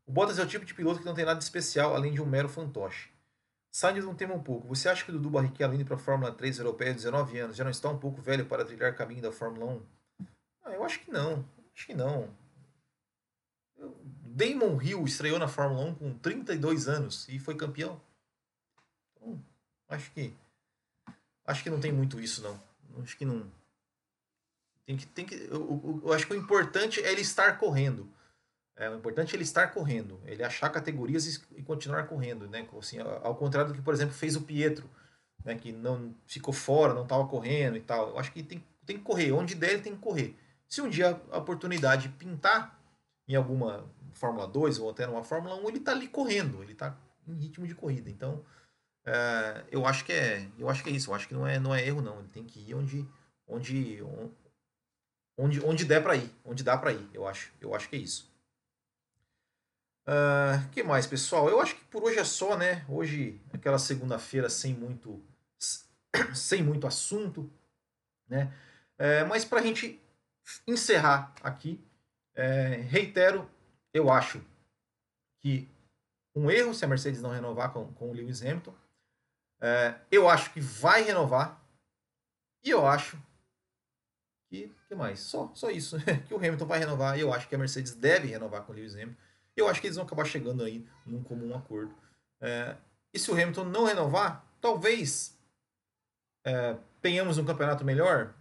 O 0.05 0.11
Bottas 0.11 0.39
é 0.39 0.43
o 0.43 0.47
tipo 0.47 0.65
de 0.65 0.73
piloto 0.73 0.99
que 0.99 1.05
não 1.05 1.15
tem 1.15 1.25
nada 1.25 1.39
de 1.39 1.43
especial 1.43 1.95
além 1.95 2.13
de 2.13 2.21
um 2.21 2.25
mero 2.25 2.47
fantoche. 2.47 3.09
Saindo 3.75 3.99
de 3.99 4.07
um 4.07 4.15
tema 4.15 4.33
um 4.33 4.41
pouco, 4.41 4.65
você 4.69 4.87
acha 4.87 5.03
que 5.03 5.11
o 5.11 5.13
Dudu 5.15 5.31
Barrichello 5.31 5.73
indo 5.73 5.83
para 5.83 5.97
a 5.97 5.99
Fórmula 5.99 6.31
3 6.31 6.59
europeia 6.59 6.91
de 6.91 6.99
19 6.99 7.37
anos 7.39 7.57
já 7.57 7.63
não 7.65 7.71
está 7.71 7.89
um 7.89 7.97
pouco 7.97 8.21
velho 8.21 8.45
para 8.45 8.63
trilhar 8.63 8.95
caminho 8.95 9.21
da 9.21 9.33
Fórmula 9.33 9.65
1? 9.65 9.85
Ah, 10.63 10.71
eu 10.71 10.83
acho 10.85 11.01
que 11.01 11.11
não. 11.11 11.45
Acho 11.75 11.85
que 11.85 11.93
não. 11.93 12.33
Damon 14.27 14.81
Hill 14.81 15.03
estreou 15.03 15.37
na 15.37 15.49
Fórmula 15.49 15.83
1 15.87 15.95
com 15.95 16.17
32 16.19 16.87
anos 16.87 17.27
e 17.27 17.37
foi 17.37 17.53
campeão. 17.57 17.99
Então, 19.17 19.43
acho 19.89 20.09
que 20.11 20.33
acho 21.45 21.61
que 21.61 21.69
não 21.69 21.81
tem 21.81 21.91
muito 21.91 22.17
isso 22.17 22.41
não. 22.41 22.57
Acho 23.03 23.17
que 23.17 23.25
não 23.25 23.45
tem 24.85 24.95
que 24.95 25.05
tem 25.05 25.25
que 25.25 25.35
eu, 25.35 25.51
eu, 25.51 26.01
eu 26.05 26.13
acho 26.13 26.25
que 26.25 26.33
o 26.33 26.37
importante 26.37 27.01
é 27.01 27.11
ele 27.11 27.19
estar 27.19 27.59
correndo. 27.59 28.09
É, 28.77 28.89
o 28.89 28.95
importante 28.95 29.33
é 29.33 29.37
ele 29.37 29.43
estar 29.43 29.67
correndo, 29.67 30.19
ele 30.25 30.43
achar 30.43 30.69
categorias 30.69 31.41
e, 31.55 31.63
continuar 31.63 32.07
correndo, 32.07 32.47
né? 32.47 32.67
Assim, 32.77 32.97
ao 32.99 33.35
contrário 33.35 33.71
do 33.71 33.75
que, 33.75 33.81
por 33.81 33.93
exemplo, 33.93 34.13
fez 34.13 34.35
o 34.35 34.41
Pietro, 34.41 34.89
né? 35.45 35.55
Que 35.55 35.71
não 35.71 36.13
ficou 36.27 36.53
fora, 36.53 36.93
não 36.93 37.03
estava 37.03 37.25
correndo 37.25 37.77
e 37.77 37.81
tal. 37.81 38.09
Eu 38.09 38.19
acho 38.19 38.31
que 38.33 38.43
tem, 38.43 38.63
tem 38.85 38.97
que 38.97 39.03
correr, 39.03 39.31
onde 39.31 39.55
der 39.55 39.73
ele 39.73 39.81
tem 39.81 39.95
que 39.95 40.01
correr. 40.01 40.35
Se 40.67 40.81
um 40.81 40.89
dia 40.89 41.19
a 41.31 41.37
oportunidade 41.37 42.09
pintar 42.09 42.77
em 43.27 43.35
alguma 43.35 43.85
Fórmula 44.13 44.47
2 44.47 44.79
ou 44.79 44.89
até 44.89 45.07
numa 45.07 45.23
Fórmula 45.23 45.55
1, 45.55 45.69
ele 45.69 45.77
está 45.77 45.91
ali 45.91 46.07
correndo, 46.07 46.61
ele 46.61 46.73
está 46.73 46.97
em 47.27 47.33
ritmo 47.33 47.65
de 47.65 47.75
corrida. 47.75 48.09
Então, 48.09 48.43
é, 49.05 49.63
eu 49.71 49.85
acho 49.85 50.03
que 50.03 50.11
é, 50.11 50.49
eu 50.59 50.69
acho 50.69 50.83
que 50.83 50.89
é 50.89 50.93
isso. 50.93 51.11
Eu 51.11 51.15
acho 51.15 51.27
que 51.27 51.33
não 51.33 51.47
é, 51.47 51.59
não 51.59 51.73
é 51.73 51.85
erro 51.85 52.01
não. 52.01 52.19
Ele 52.19 52.27
tem 52.27 52.43
que 52.43 52.59
ir 52.59 52.73
onde, 52.73 53.07
onde, 53.47 54.03
onde, 55.37 55.63
onde 55.63 55.85
der 55.85 56.03
para 56.03 56.17
ir, 56.17 56.29
onde 56.43 56.63
dá 56.63 56.77
para 56.77 56.91
ir, 56.91 57.09
eu 57.13 57.25
acho. 57.25 57.53
Eu 57.61 57.73
acho 57.73 57.87
que 57.87 57.95
é 57.95 57.99
isso. 57.99 58.34
Uh, 60.07 60.69
que 60.71 60.83
mais, 60.83 61.07
pessoal? 61.07 61.49
Eu 61.49 61.59
acho 61.59 61.75
que 61.75 61.83
por 61.85 62.03
hoje 62.03 62.19
é 62.19 62.23
só, 62.23 62.55
né? 62.55 62.85
Hoje, 62.87 63.41
aquela 63.51 63.79
segunda-feira 63.79 64.49
sem 64.49 64.73
muito 64.73 65.23
sem 66.33 66.63
muito 66.63 66.85
assunto, 66.85 67.49
né? 68.27 68.53
É, 68.97 69.23
mas 69.23 69.43
para 69.43 69.59
a 69.59 69.63
gente 69.63 69.99
encerrar 70.67 71.33
aqui, 71.43 71.83
é, 72.33 72.75
reitero, 72.89 73.49
eu 73.93 74.09
acho 74.11 74.41
que 75.41 75.67
um 76.35 76.49
erro 76.49 76.73
se 76.73 76.83
a 76.83 76.87
Mercedes 76.87 77.21
não 77.21 77.29
renovar 77.29 77.71
com, 77.71 77.91
com 77.93 78.09
o 78.09 78.13
Lewis 78.13 78.41
Hamilton. 78.41 78.73
É, 79.61 79.95
eu 80.11 80.29
acho 80.29 80.51
que 80.51 80.59
vai 80.59 81.01
renovar. 81.01 81.61
E 82.63 82.69
eu 82.69 82.85
acho 82.85 83.17
que. 84.49 84.71
que 84.87 84.95
mais? 84.95 85.19
Só, 85.19 85.51
só 85.53 85.69
isso. 85.69 85.97
que 86.27 86.33
o 86.33 86.37
Hamilton 86.37 86.65
vai 86.65 86.79
renovar. 86.79 87.17
Eu 87.17 87.33
acho 87.33 87.47
que 87.47 87.55
a 87.55 87.57
Mercedes 87.57 87.95
deve 87.95 88.27
renovar 88.27 88.63
com 88.63 88.73
o 88.73 88.75
Lewis 88.75 88.95
Hamilton. 88.95 89.15
Eu 89.55 89.67
acho 89.67 89.79
que 89.79 89.87
eles 89.87 89.95
vão 89.95 90.05
acabar 90.05 90.25
chegando 90.25 90.63
aí 90.63 90.85
num 91.05 91.23
comum 91.23 91.55
acordo. 91.55 91.95
É, 92.41 92.75
e 93.13 93.19
se 93.19 93.31
o 93.31 93.33
Hamilton 93.33 93.65
não 93.65 93.85
renovar, 93.85 94.45
talvez 94.59 95.37
é, 96.45 96.77
tenhamos 97.01 97.37
um 97.37 97.45
campeonato 97.45 97.85
melhor? 97.85 98.35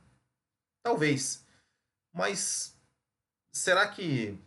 Talvez. 0.82 1.46
Mas 2.12 2.76
será 3.52 3.88
que 3.88 4.38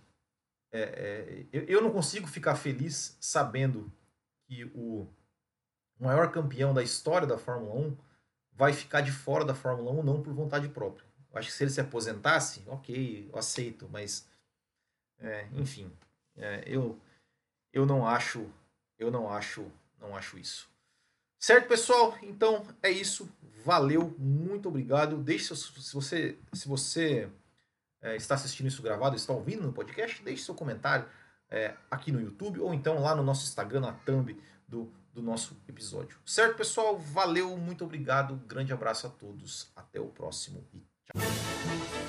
é, 0.72 0.82
é, 0.82 1.46
eu, 1.52 1.64
eu 1.64 1.82
não 1.82 1.92
consigo 1.92 2.28
ficar 2.28 2.56
feliz 2.56 3.18
sabendo 3.22 3.92
que 4.46 4.66
o 4.76 5.08
maior 6.00 6.32
campeão 6.32 6.74
da 6.74 6.84
história 6.84 7.28
da 7.28 7.38
Fórmula 7.38 7.74
1 7.74 7.98
vai 8.52 8.74
ficar 8.74 9.02
de 9.02 9.12
fora 9.12 9.46
da 9.46 9.56
Fórmula 9.56 9.92
1 9.92 10.04
não 10.04 10.22
por 10.22 10.34
vontade 10.34 10.68
própria. 10.70 11.08
Acho 11.34 11.50
que 11.50 11.54
se 11.54 11.64
ele 11.64 11.72
se 11.72 11.82
aposentasse, 11.82 12.64
ok, 12.68 13.30
eu 13.32 13.38
aceito, 13.38 13.88
mas 13.90 14.28
é, 15.20 15.48
enfim, 15.54 15.92
é, 16.38 16.63
eu 16.65 17.00
eu 17.73 17.86
não 17.86 18.08
acho 18.08 18.50
eu 18.97 19.12
não 19.12 19.30
acho 19.30 19.65
não 20.00 20.15
acho 20.15 20.38
isso. 20.38 20.69
Certo, 21.39 21.67
pessoal? 21.67 22.17
Então 22.21 22.65
é 22.82 22.89
isso. 22.89 23.30
Valeu, 23.63 24.15
muito 24.17 24.69
obrigado. 24.69 25.17
Deixe 25.17 25.56
se 25.56 25.93
você 25.93 26.38
se 26.54 26.67
você 26.67 27.30
é, 28.02 28.15
está 28.15 28.36
assistindo 28.36 28.67
isso 28.67 28.82
gravado, 28.82 29.15
está 29.15 29.34
ouvindo 29.34 29.63
no 29.63 29.73
podcast, 29.73 30.21
deixe 30.23 30.43
seu 30.43 30.56
comentário 30.56 31.08
é, 31.50 31.73
aqui 31.89 32.12
no 32.12 32.21
YouTube 32.21 32.60
ou 32.60 32.73
então 32.73 33.02
lá 33.02 33.15
no 33.15 33.23
nosso 33.23 33.45
Instagram, 33.45 33.82
na 33.82 33.93
thumb 33.93 34.38
do, 34.67 34.91
do 35.13 35.21
nosso 35.21 35.58
episódio. 35.67 36.17
Certo, 36.26 36.58
pessoal? 36.58 36.97
Valeu, 36.97 37.56
muito 37.58 37.84
obrigado. 37.84 38.36
Grande 38.47 38.73
abraço 38.73 39.08
a 39.08 39.10
todos. 39.10 39.71
Até 39.76 40.00
o 40.00 40.08
próximo 40.08 40.63
e 40.73 40.80
tchau. 41.06 42.07